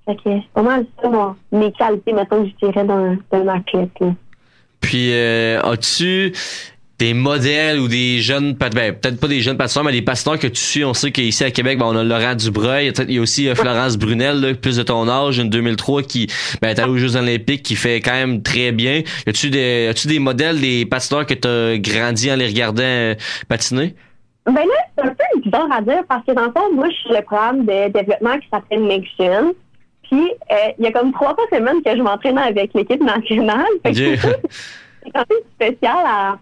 [0.07, 3.91] Fait que c'est pas mal ça, moi, mes qualités, que je dirais d'un athlète.
[4.01, 4.15] là.
[4.81, 6.33] Puis euh, as-tu
[6.99, 10.47] des modèles ou des jeunes ben, peut-être pas des jeunes patineurs mais des patineurs que
[10.47, 13.05] tu suis on sait qu'ici à Québec ben, on a Laurent Dubreuil il y a-
[13.09, 16.29] il y a aussi euh, Florence Brunel là, plus de ton âge une 2003 qui
[16.63, 19.89] ben, est allée aux Jeux Olympiques qui fait quand même très bien y a-tu des
[19.91, 23.15] as-tu des modèles des patineurs que tu as grandi en les regardant euh,
[23.49, 23.95] patiner?
[24.47, 24.63] Ben là,
[24.97, 27.23] c'est un peu bizarre à dire parce que dans le fond, moi, je suis le
[27.23, 29.53] programme de développement qui s'appelle Next Gen.
[30.03, 33.65] Puis, euh, il y a comme trois fois semaine que je m'entraîne avec l'équipe nationale.
[33.83, 34.21] Fait que Ok.
[35.03, 36.39] c'est quand même spécial à.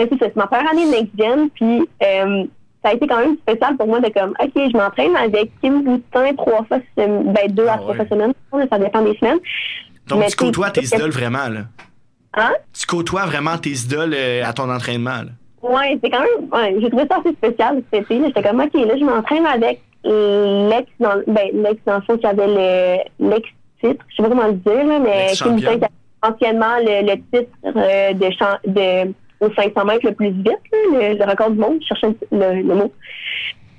[0.00, 1.50] Ben, c'est ça, c'est ma première année Next Gen.
[1.50, 2.44] Puis, euh,
[2.82, 5.82] ça a été quand même spécial pour moi de comme, OK, je m'entraîne avec Kim
[5.82, 8.32] Boutin trois fois ben deux à trois fois semaine.
[8.70, 9.38] Ça dépend des semaines.
[10.06, 11.60] Donc, Mais tu côtoies tes idoles vraiment, là.
[12.34, 12.52] Hein?
[12.72, 15.30] Tu côtoies vraiment tes idoles euh, à ton entraînement, là.
[15.62, 16.48] Ouais, c'est quand même.
[16.50, 18.24] Ouais, j'ai trouvé ça assez spécial cet été.
[18.24, 22.26] J'étais comme, OK, là, je m'entraîne avec l'ex, dans, ben, l'ex, dans le fond, qui
[22.26, 24.02] avait le, l'ex-titre.
[24.08, 25.32] Je sais pas comment le dire, là, mais.
[25.34, 25.86] Kim Boutin qui avait
[26.22, 31.18] anciennement le, le titre euh, de, de, au 500 mètres le plus vite, là, le,
[31.18, 31.78] le record du monde.
[31.80, 32.92] Je cherchais le, le mot.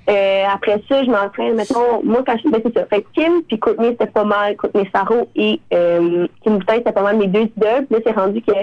[0.10, 2.50] Euh, après ça, je m'entraîne, mettons, moi, quand je.
[2.50, 2.86] Ben, c'est ça.
[2.88, 4.58] Fait Kim puis Courtney, c'était pas mal.
[4.58, 7.86] Courtney Sarro et euh, Kim Boutin, c'était pas mal mes deux idoles.
[7.86, 8.54] Puis là, c'est rendu que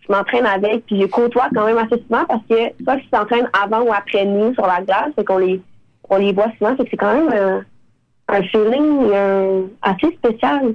[0.00, 3.50] je m'entraîne avec, puis je côtoie quand même assez souvent parce que soit qu'ils s'entraînent
[3.52, 5.60] avant ou après nous sur la glace, fait qu'on les,
[6.08, 7.64] on les voit souvent, c'est quand même
[8.28, 10.74] un feeling euh, assez spécial.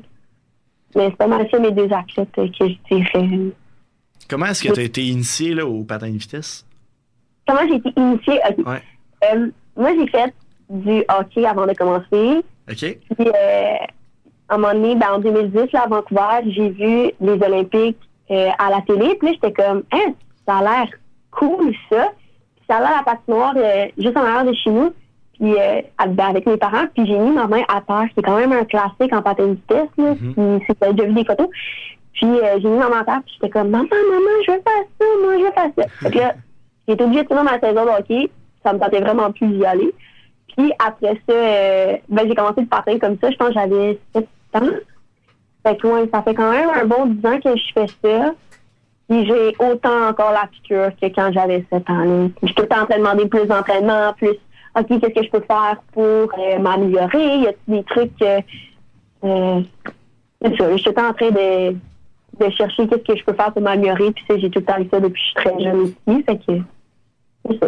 [0.96, 3.54] Mais c'est pas mal ça mes deux athlètes que je dirais.
[4.30, 6.66] Comment est-ce que tu as été initié là, au patin de vitesse?
[7.48, 8.40] comment j'ai été initiée?
[8.50, 8.66] Ok.
[9.24, 10.34] Euh, moi, j'ai fait
[10.70, 12.44] du hockey avant de commencer.
[12.70, 12.78] OK?
[12.78, 13.76] Puis, euh,
[14.50, 17.98] à un moment donné, ben, en 2010, là, à Vancouver, j'ai vu les Olympiques
[18.32, 19.16] euh, à la télé.
[19.16, 20.14] Puis là, j'étais comme, hein,
[20.48, 20.88] ça a l'air
[21.32, 22.10] cool, ça.
[22.56, 23.56] Puis ça a l'air la patinoire
[23.98, 24.94] juste en arrière de chez nous.
[25.40, 25.56] Puis
[25.98, 28.06] avec ben, avec mes parents, puis j'ai mis ma main à terre.
[28.16, 29.90] C'est quand même un classique en patin de vitesse.
[29.98, 30.16] Là.
[30.16, 31.50] Puis j'ai déjà vu des photos.
[32.24, 34.62] Puis euh, j'ai mis ma main à terre, puis j'étais comme, maman, maman, je veux
[34.62, 36.10] faire ça, moi, je veux faire ça.
[36.10, 36.34] Que là,
[36.88, 38.30] j'ai obligée de finir ma saison de.
[38.64, 39.94] Ça me tentait vraiment plus d'y aller.
[40.56, 43.30] Puis après ça, euh, ben, j'ai commencé le patin comme ça.
[43.30, 44.70] Je pense que j'avais 7 ans.
[45.66, 48.34] Fait que ouais, ça fait quand même un bon 10 ans que je fais ça.
[49.10, 52.30] Puis j'ai autant encore la piqûre que quand j'avais 7 ans.
[52.42, 54.38] Je suis en train de demander plus d'entraînement, plus
[54.80, 57.40] OK, qu'est-ce que je peux faire pour euh, m'améliorer?
[57.40, 58.40] Y a des trucs que
[59.26, 59.62] euh,
[60.42, 61.76] je suis en train de,
[62.40, 64.12] de chercher qu'est-ce que je peux faire pour m'améliorer.
[64.12, 66.24] Puis j'ai tout le temps ça depuis que je suis très jeune aussi.
[66.24, 66.62] Fait que
[67.50, 67.68] c'est ça.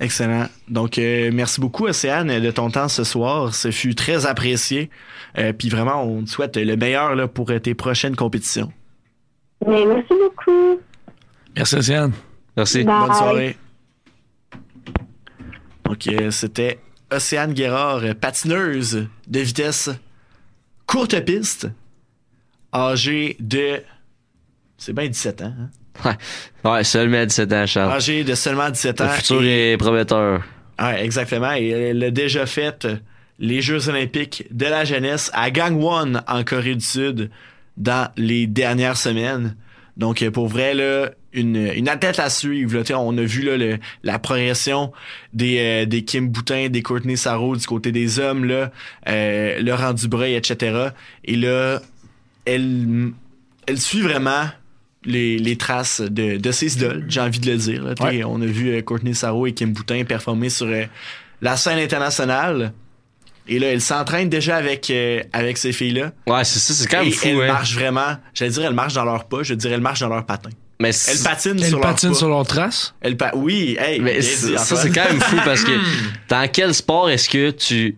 [0.00, 0.46] Excellent.
[0.68, 3.54] Donc, euh, merci beaucoup, Océane, de ton temps ce soir.
[3.54, 4.90] Ce fut très apprécié.
[5.38, 8.72] Euh, Puis vraiment, on te souhaite le meilleur là, pour tes prochaines compétitions.
[9.66, 10.80] Mais merci beaucoup.
[11.56, 12.12] Merci, Océane.
[12.56, 12.84] Merci.
[12.84, 12.98] Bye.
[12.98, 13.56] Bonne soirée.
[15.84, 16.80] Donc, euh, c'était
[17.12, 19.90] Océane Guérard, patineuse de vitesse
[20.86, 21.68] courte piste,
[22.74, 23.80] âgée de...
[24.78, 25.54] C'est bien 17 ans.
[26.04, 26.16] Hein?
[26.64, 27.92] Ouais, ouais seulement à 17 ans, Charles.
[27.92, 29.04] Âgée de seulement 17 ans.
[29.04, 30.42] Le futur et- est prometteur.
[30.80, 31.52] Ouais, exactement.
[31.54, 32.86] Et elle a déjà fait
[33.38, 37.30] les Jeux olympiques de la jeunesse à Gangwon, en Corée du Sud,
[37.76, 39.56] dans les dernières semaines.
[39.96, 42.76] Donc, pour vrai, là, une, une athlète à suivre.
[42.76, 44.92] Là, on a vu là, le- la progression
[45.32, 48.72] des, euh, des Kim Boutin, des Courtney Sarro du côté des hommes, là,
[49.08, 50.88] euh, Laurent Dubreuil, etc.
[51.24, 51.80] Et là,
[52.44, 53.10] elle,
[53.66, 54.44] elle suit vraiment
[55.04, 57.84] les, les traces de, de ses idoles, j'ai envie de le dire.
[57.84, 57.94] là.
[58.26, 60.84] On a vu euh, Courtney Sarro et Kim Boutin performer sur euh,
[61.42, 62.72] la scène internationale.
[63.46, 66.12] Et là, elle s'entraîne déjà avec, euh, avec ces filles-là.
[66.26, 67.46] Ouais, c'est ça, c'est quand même Et fou, Elle hein.
[67.52, 70.24] marche vraiment, j'allais dire, elle marche dans leur pas, je dirais, elle marche dans leur
[70.24, 70.48] patin.
[70.80, 72.18] Mais elle patine Elle sur patine leur pas.
[72.18, 72.94] sur leur trace?
[73.02, 75.72] Elle pa- oui, hey, Mais dit, ça, c'est quand même fou parce que
[76.30, 77.96] dans quel sport est-ce que tu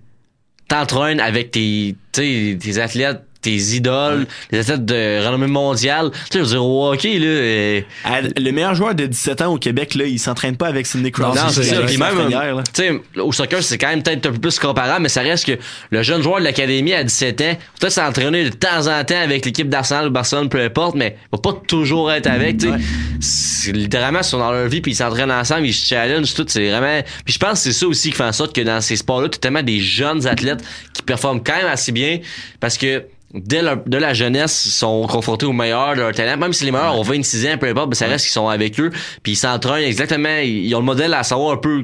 [0.69, 6.11] t'entraînes avec tes, tes athlètes, tes idoles, les athlètes de renommée mondiale?
[6.13, 9.43] Tu sais, je veux dire, au hockey, là, euh, Ah, Le meilleur joueur de 17
[9.43, 11.39] ans au Québec, là, il s'entraîne pas avec Sidney Crosby.
[11.39, 11.81] Non, c'est ça.
[11.83, 12.29] Puis même,
[12.75, 15.47] tu sais, au soccer, c'est quand même peut-être un peu plus comparable, mais ça reste
[15.47, 15.59] que
[15.91, 19.45] le jeune joueur de l'académie à 17 ans, peut-être s'entraîner de temps en temps avec
[19.45, 22.75] l'équipe d'Arsenal ou Barcelone, peu importe, mais il va pas toujours être avec, tu sais.
[23.21, 26.45] C'est- Littéralement, ils sont dans leur vie, puis ils s'entraînent ensemble, ils se challenge, tout,
[26.49, 27.03] c'est vraiment...
[27.25, 29.29] Puis je pense que c'est ça aussi qui fait en sorte que dans ces sports-là,
[29.29, 32.19] tu as tellement des jeunes athlètes qui performent quand même assez bien,
[32.61, 33.05] parce que
[33.35, 36.37] dès leur- de la jeunesse, ils sont confrontés aux meilleurs de leur talent.
[36.37, 38.79] Même si les meilleurs ont 26 ans, peu importe, ben ça reste qu'ils sont avec
[38.81, 38.91] eux.
[39.23, 40.39] Puis ils s'entraînent exactement.
[40.43, 41.83] Ils ont le modèle à savoir un peu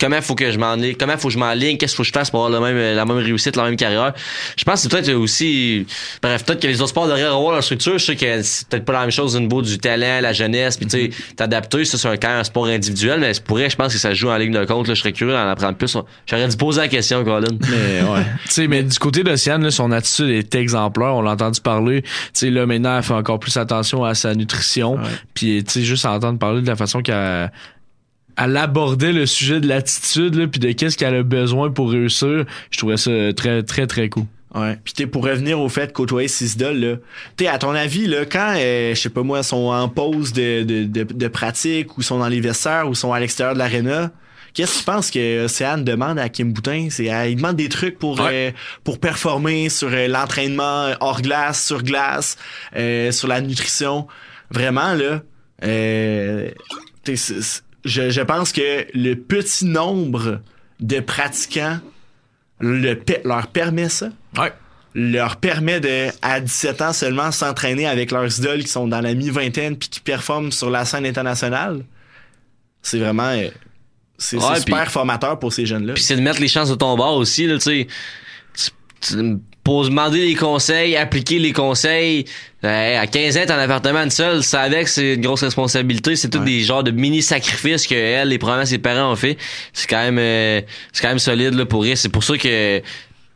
[0.00, 2.12] comment faut que je m'en comment faut que je m'enligne, qu'est-ce qu'il faut que je
[2.12, 4.12] fasse pour avoir le même, la même réussite, la même carrière?
[4.56, 5.86] Je pense que c'est peut-être aussi,
[6.22, 7.98] bref, peut-être que les autres sports devraient revoir leur structure.
[7.98, 10.76] Je sais que c'est peut-être pas la même chose au niveau du talent, la jeunesse,
[10.76, 13.70] puis tu sais, t'adapter, ça c'est un- quand même un sport individuel, mais pour vrai,
[13.70, 14.94] je pense que ça joue en ligne de compte, là.
[14.94, 15.96] Je serais curieux d'en apprendre plus.
[16.26, 17.46] J'aurais dû poser la question, Colin.
[17.62, 18.22] Mais ouais.
[18.44, 21.14] tu sais, mais du côté d'Océane, là, son attitude est exemplaire.
[21.14, 22.02] On l'a entendu parler.
[22.02, 24.98] Tu sais, là, maintenant, elle fait encore plus attention à sa nutrition.
[25.34, 27.50] Puis, tu sais, juste entendre parler de la façon qu'elle
[28.36, 32.44] elle abordait le sujet de l'attitude, là, puis de qu'est-ce qu'elle a besoin pour réussir.
[32.70, 34.24] Je trouvais ça très, très, très cool.
[34.54, 34.78] Ouais.
[34.84, 36.96] Puis t'es pour revenir au fait de côtoyer idoles là.
[37.36, 40.62] T'es à ton avis là quand euh, je sais pas moi sont en pause de,
[40.62, 44.12] de, de, de pratique ou sont dans les vestiaires ou sont à l'extérieur de l'aréna.
[44.54, 46.86] Qu'est-ce que tu penses que Océane demande à Kim Boutin?
[46.88, 48.50] C'est, elle, il demande des trucs pour, euh,
[48.84, 52.38] pour performer sur euh, l'entraînement hors glace, sur glace,
[52.76, 54.06] euh, sur la nutrition.
[54.50, 55.20] Vraiment, là,
[55.64, 56.48] euh,
[57.04, 60.40] t'es- c'est- c'est- je, je pense que le petit nombre
[60.80, 61.78] de pratiquants
[62.60, 64.10] le, leur permet ça.
[64.94, 69.14] Leur permet de, à 17 ans seulement, s'entraîner avec leurs idoles qui sont dans la
[69.14, 71.84] mi-vingtaine puis qui performent sur la scène internationale.
[72.80, 73.48] C'est vraiment, euh,
[74.16, 75.94] c'est Ouais, super formateur pour ces jeunes-là.
[75.94, 77.86] Puis c'est de mettre les chances de ton bord aussi, là, tu
[79.00, 79.16] sais.
[79.66, 82.24] Pour demander les conseils, appliquer les conseils.
[82.62, 86.14] Euh, à 15 ans, t'es en appartement seul, savais que c'est une grosse responsabilité.
[86.14, 89.36] C'est tout des genres de mini-sacrifices que elle et probablement ses parents ont fait.
[89.72, 90.60] C'est quand même euh,
[90.92, 91.96] c'est quand même solide là, pour elle.
[91.96, 92.80] C'est pour ça que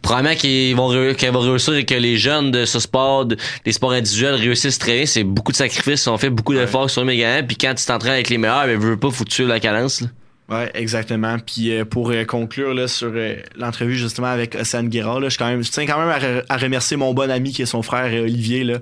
[0.02, 3.72] probablement qu'ils vont qu'elle va réussir et que les jeunes de ce sport, de- des
[3.72, 5.06] sports individuels réussissent très bien.
[5.06, 7.44] C'est beaucoup de sacrifices, on fait beaucoup d'efforts sur les gagnants.
[7.44, 10.00] Puis quand tu t'entraînes avec les meilleurs, ben veux pas, suives la cadence.
[10.00, 10.06] là.
[10.50, 11.36] Ouais, exactement.
[11.38, 15.38] Puis euh, pour euh, conclure là, sur euh, l'entrevue justement avec Océane Guérard, là, je,
[15.38, 17.66] quand même, je tiens quand même à, re- à remercier mon bon ami qui est
[17.66, 18.78] son frère euh, Olivier là,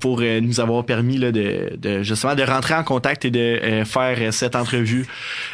[0.00, 4.32] pour nous avoir permis là, de, de justement de rentrer en contact et de faire
[4.34, 5.06] cette entrevue.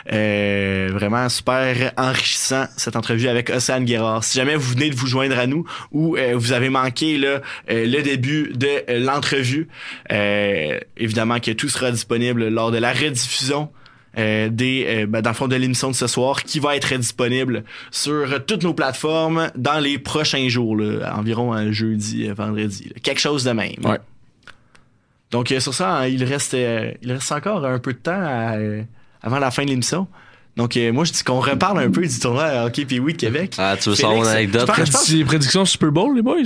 [0.09, 4.25] Vraiment super enrichissant cette entrevue avec Océane Guérard.
[4.25, 8.01] Si jamais vous venez de vous joindre à nous ou vous avez manqué là, le
[8.01, 9.69] début de l'entrevue,
[10.97, 13.69] évidemment que tout sera disponible lors de la rediffusion
[14.19, 16.95] euh, des euh, ben, dans le fond de l'émission de ce soir qui va être
[16.97, 22.85] disponible sur toutes nos plateformes dans les prochains jours là, environ un jeudi euh, vendredi
[22.95, 23.01] là.
[23.03, 23.99] quelque chose de même Ouais.
[25.31, 28.13] donc euh, sur ça hein, il reste euh, il reste encore un peu de temps
[28.21, 28.83] à, euh,
[29.23, 30.07] avant la fin de l'émission
[30.57, 33.15] donc euh, moi je dis qu'on reparle un peu du tournoi à hockey puis oui
[33.15, 34.61] de Québec Ah, tu veux savoir mon anecdote?
[34.63, 36.37] je pense- je pense- Prédic- Prédiction Super Bowl, les boys?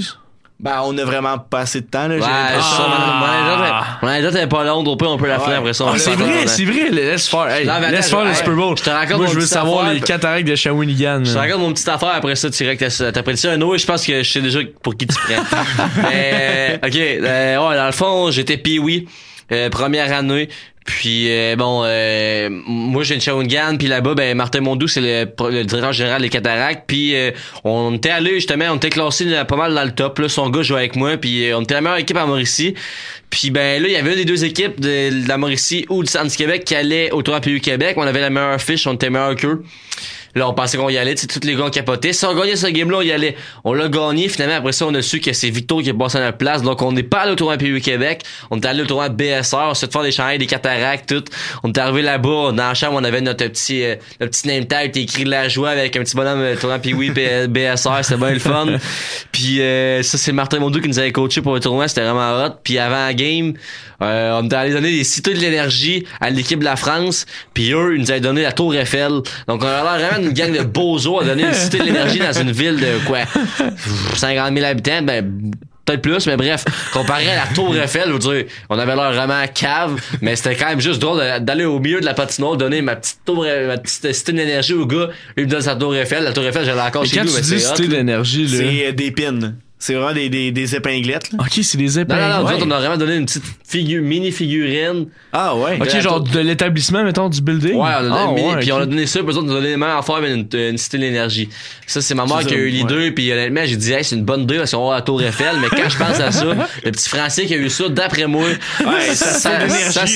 [0.61, 4.35] Ben on a vraiment pas assez de temps là, j'ai Ouais, mon anecdote, mon anecdote
[4.35, 5.45] est pas longue, au pire, on peut la Ouais.
[5.45, 5.85] finir après ça.
[5.85, 6.91] on Ah, c'est vrai, c'est vrai.
[6.91, 7.47] Laisse faire.
[7.49, 8.77] Hey, laisse attends, faire le je- Super Bowl.
[8.77, 9.95] je te raconte Moi, je veux savoir affaire.
[9.95, 11.21] les cataractes de Shawinigan.
[11.25, 13.57] Je te raconte mon petite affaire après ça, tu dirais que t'as t'as prédit ça.
[13.57, 15.61] Noé, je pense que je sais déjà pour qui tu prends.
[16.11, 19.07] Mais, ok, euh, ouais, dans le fond, j'étais pee
[19.53, 20.49] euh, première année.
[20.89, 25.27] Puis euh, bon, euh, moi j'ai une Shawinigan, puis là-bas, ben Martin Mondou, c'est le,
[25.51, 26.85] le directeur général des cataractes.
[26.87, 27.31] Puis euh,
[27.63, 30.19] on était allé justement, on était classé pas mal dans le top.
[30.19, 32.73] Là, son gars jouait avec moi, puis euh, on était la meilleure équipe à Mauricie.
[33.29, 36.03] Puis ben là, il y avait une des deux équipes de, de la Mauricie ou
[36.03, 37.95] du Centre Québec qui allait au tournoi PU Québec.
[37.99, 39.63] On avait la meilleure fiche, on était meilleur qu'eux.
[40.39, 42.13] Là, on pensait qu'on y allait, tu sais, tous les gars ont capoté.
[42.13, 43.37] Si on gagnait ce game-là, on y allait.
[43.65, 46.19] On l'a gagné, finalement, après ça, on a su que c'est Victor qui est passé
[46.19, 46.63] à notre place.
[46.63, 48.23] Donc, on n'est pas allé au tournoi PU Québec.
[48.51, 51.25] On est allé au tournoi BSR, on s'est fait faire des chandails, des cataractes, tout.
[51.63, 54.67] On est arrivé là-bas, dans la chambre, on avait notre petit, euh, notre petit name
[54.67, 58.39] tag, écrit la joie avec un petit bonhomme euh, tournoi PU BSR, c'était bien le
[58.39, 58.67] fun.
[59.33, 62.45] Puis, euh, ça, c'est Martin Mondou qui nous avait coaché pour le tournoi, c'était vraiment
[62.45, 62.53] hot.
[62.63, 63.55] Puis, avant la game,
[64.01, 67.27] euh, on était allé donner des cités de l'énergie à l'équipe de la France.
[67.53, 69.23] Puis eux, ils nous avaient donné la Tour Eiffel.
[69.49, 72.19] Donc on a l'air vraiment d'une gang de bozos à donner une cité de l'énergie
[72.19, 73.21] dans une ville de quoi?
[74.17, 75.03] 50 000 habitants.
[75.03, 75.51] Ben
[75.89, 79.11] peut-être plus, mais bref, comparé à la Tour Eiffel, je veux dire, on avait l'air
[79.13, 82.83] vraiment cave, mais c'était quand même juste drôle d'aller au milieu de la patinoire, donner
[82.83, 85.07] ma petite tour, ma petite cité d'énergie au gars,
[85.37, 87.25] lui il me donne sa Tour Eiffel, la Tour Eiffel, j'allais encore Mais chez tu
[87.25, 88.59] mais dis c'est cité d'énergie, là.
[88.59, 91.39] c'est euh, des pins c'est vraiment des, des, des épinglettes là.
[91.41, 92.21] Ok, c'est des Non, épingles.
[92.21, 92.55] non, non, nous Ouais.
[92.55, 95.07] autres, on a vraiment donné une petite figure, mini figurine.
[95.33, 97.75] ah ouais Ok, genre de l'établissement, mettons, du building?
[97.75, 99.43] Ouais, on a donné Ah, une mini, ouais, puis on a donné ça, puis autres
[99.43, 101.49] nous ont donné les mêmes affaires, mais une, une cité de l'énergie.
[101.87, 104.17] Ça, c'est ma mère qui a ça, eu l'idée, puis honnêtement, j'ai dit, hey, c'est
[104.17, 106.33] une bonne idée, parce qu'on va à la Tour Eiffel, mais quand je pense à
[106.33, 106.45] ça,
[106.85, 108.87] le petit français qui a eu ça, d'après moi, Ouais,
[109.43, 109.71] pas mal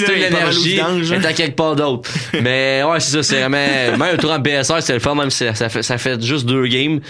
[0.09, 0.99] au l'énergie hein.
[1.13, 2.11] est à quelque part d'autre.
[2.43, 5.31] mais ouais, c'est ça, c'est vraiment, même le tour en BSR, c'est le fun, même
[5.31, 7.01] si ça fait, ça fait juste deux games.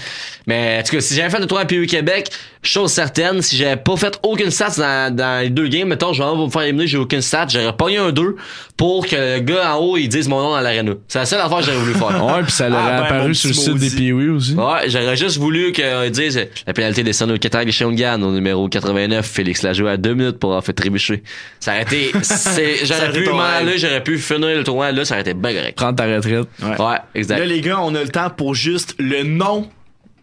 [0.47, 2.29] Mais, en tout cas, si j'avais fait le tour en PU Québec,
[2.63, 6.23] chose certaine, si j'avais pas fait aucune stat dans, dans les deux games, mettons, je
[6.23, 8.37] vais me faire éliminer, j'ai aucune stat, j'aurais pas eu un 2
[8.77, 10.93] pour que le gars en haut, il dise mon nom dans l'arena.
[11.09, 12.25] C'est la seule affaire que j'aurais voulu faire.
[12.33, 13.91] Ouais, puis ça l'aurait Ah, ben, apparu sur le site des.
[13.91, 14.55] Pee-Wee aussi.
[14.55, 18.31] Ouais, j'aurais juste voulu qu'ils disent euh, la pénalité descend au Qatar des Shawinigan au
[18.31, 19.27] numéro 89.
[19.27, 21.23] Félix l'a joué à deux minutes pour avoir fait trébucher.
[21.59, 22.13] Ça aurait été,
[22.85, 25.77] j'aurais pu aller, j'aurais pu finir le tournoi là, ça aurait été bien correct.
[25.77, 26.47] Prends ta retraite.
[26.63, 26.81] Ouais.
[26.81, 27.39] Ouais, exact.
[27.39, 29.69] Là, les gars, on a le temps pour juste le nom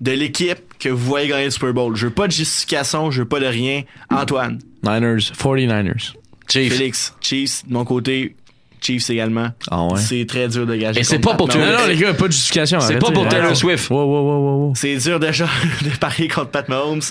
[0.02, 1.96] de l'équipe que vous voyez gagner le Super Bowl.
[1.96, 3.84] Je veux pas de justification, je veux pas de rien.
[4.10, 6.14] Antoine, Niners, 49ers.
[6.48, 6.74] Chief.
[6.74, 8.36] Félix, Chiefs, de mon côté,
[8.82, 9.50] Chiefs également.
[9.70, 10.00] Ah ouais.
[10.00, 11.02] C'est très dur de gager.
[11.02, 12.80] Et c'est pas pour tout Non, les gars, pas de justification.
[12.80, 13.56] C'est pas pour Taylor Ouais.
[13.56, 13.90] Swift.
[13.90, 14.74] Wow, wow, wow, wow, wow.
[14.76, 15.46] C'est dur déjà
[15.84, 17.02] de parier contre Pat Mahomes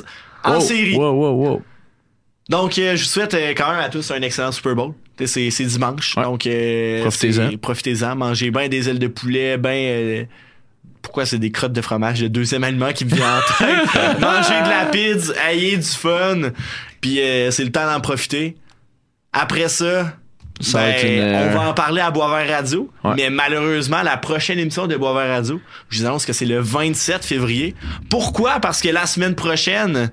[0.45, 0.97] en Wow, série.
[0.97, 1.63] Wow, wow, wow.
[2.49, 4.95] Donc, euh, je vous souhaite euh, quand même à tous un excellent Super Bowl.
[5.27, 6.23] C'est dimanche, Ouais.
[6.23, 7.57] donc euh, Profitez-en.
[7.59, 8.17] Profitez-en.
[8.17, 10.27] Mangez bien des ailes de poulet, ben.
[11.09, 13.95] Pourquoi c'est des crottes de fromage, le deuxième aliment qui me vient en tête.
[14.21, 16.51] Mangez de la pizza, ayez du fun,
[17.01, 18.57] puis euh, c'est le temps d'en profiter.
[19.33, 20.13] Après ça,
[20.75, 23.15] ben, une, euh, on va en parler à Boisvert Radio, Ouais.
[23.17, 27.25] mais malheureusement, la prochaine émission de Boisvert Radio, je vous annonce que c'est le 27
[27.25, 27.75] février.
[28.11, 28.61] Pourquoi?
[28.61, 30.11] Parce que la semaine prochaine,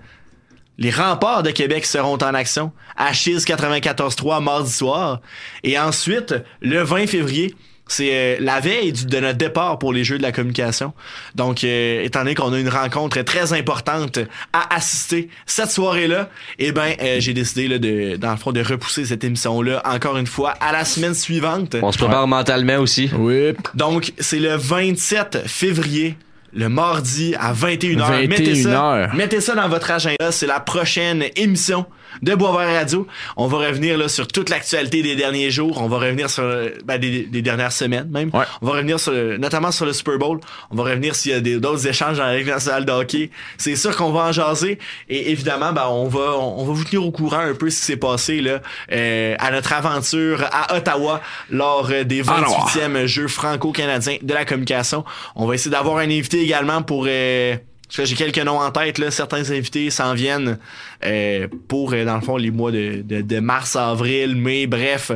[0.77, 5.19] les remparts de Québec seront en action à Chiz 94.3 mardi soir.
[5.63, 7.53] Et ensuite, le 20 février,
[7.87, 10.93] c'est euh, la veille du- de notre départ pour les Jeux de la communication.
[11.35, 14.19] Donc, euh, étant donné qu'on a une rencontre très importante
[14.53, 16.29] à assister cette soirée-là,
[16.59, 20.17] eh ben, euh, j'ai décidé là, de, dans le fond, de repousser cette émission-là encore
[20.17, 21.75] une fois à la semaine suivante.
[21.81, 23.09] On se prépare mentalement aussi.
[23.17, 23.53] Oui.
[23.75, 26.17] Donc, c'est le 27 février,
[26.53, 28.27] le mardi à 21h.
[28.27, 28.69] Mettez ça,
[29.09, 29.15] 21h.
[29.15, 30.31] mettez ça dans votre agenda.
[30.31, 31.85] C'est la prochaine émission
[32.21, 33.07] de Boisvert Radio.
[33.37, 35.81] On va revenir là, sur toute l'actualité des derniers jours.
[35.81, 38.29] On va revenir sur euh, ben, des, des dernières semaines même.
[38.61, 40.39] On va revenir sur le- notamment sur le Super Bowl.
[40.71, 43.29] On va revenir s'il y a des- d'autres échanges dans la Ligue nationale de hockey.
[43.57, 44.79] C'est sûr qu'on va en jaser.
[45.09, 47.79] Et évidemment, ben, on va on, on va vous tenir au courant un peu ce
[47.79, 53.27] qui s'est passé là euh, à notre aventure à Ottawa lors euh, des 28e Jeux
[53.27, 55.03] franco-canadiens de la communication.
[55.35, 57.55] On va essayer d'avoir un invité également pour euh,
[57.89, 59.11] j'ai quelques noms en tête, là.
[59.11, 60.57] certains invités s'en viennent
[61.03, 65.11] euh, pour, euh, dans le fond, les mois de, de, de mars, avril, mai, bref,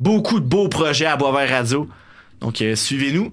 [0.00, 1.88] beaucoup de beaux projets à Boisvert Radio.
[2.40, 3.32] Donc, euh, suivez-nous.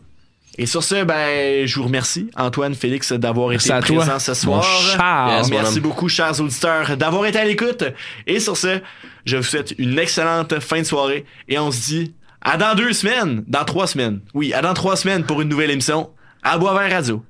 [0.57, 4.65] Et sur ce, ben, je vous remercie, Antoine, Félix, d'avoir été toi, présents ce soir.
[5.37, 7.85] Yes, Merci beaucoup, chers auditeurs, d'avoir été à l'écoute.
[8.27, 8.79] Et sur ce,
[9.25, 11.25] je vous souhaite une excellente fin de soirée.
[11.47, 14.19] Et on se dit à dans deux semaines, dans trois semaines.
[14.33, 16.09] Oui, à dans trois semaines pour une nouvelle émission
[16.43, 17.23] à Boisvert Radio.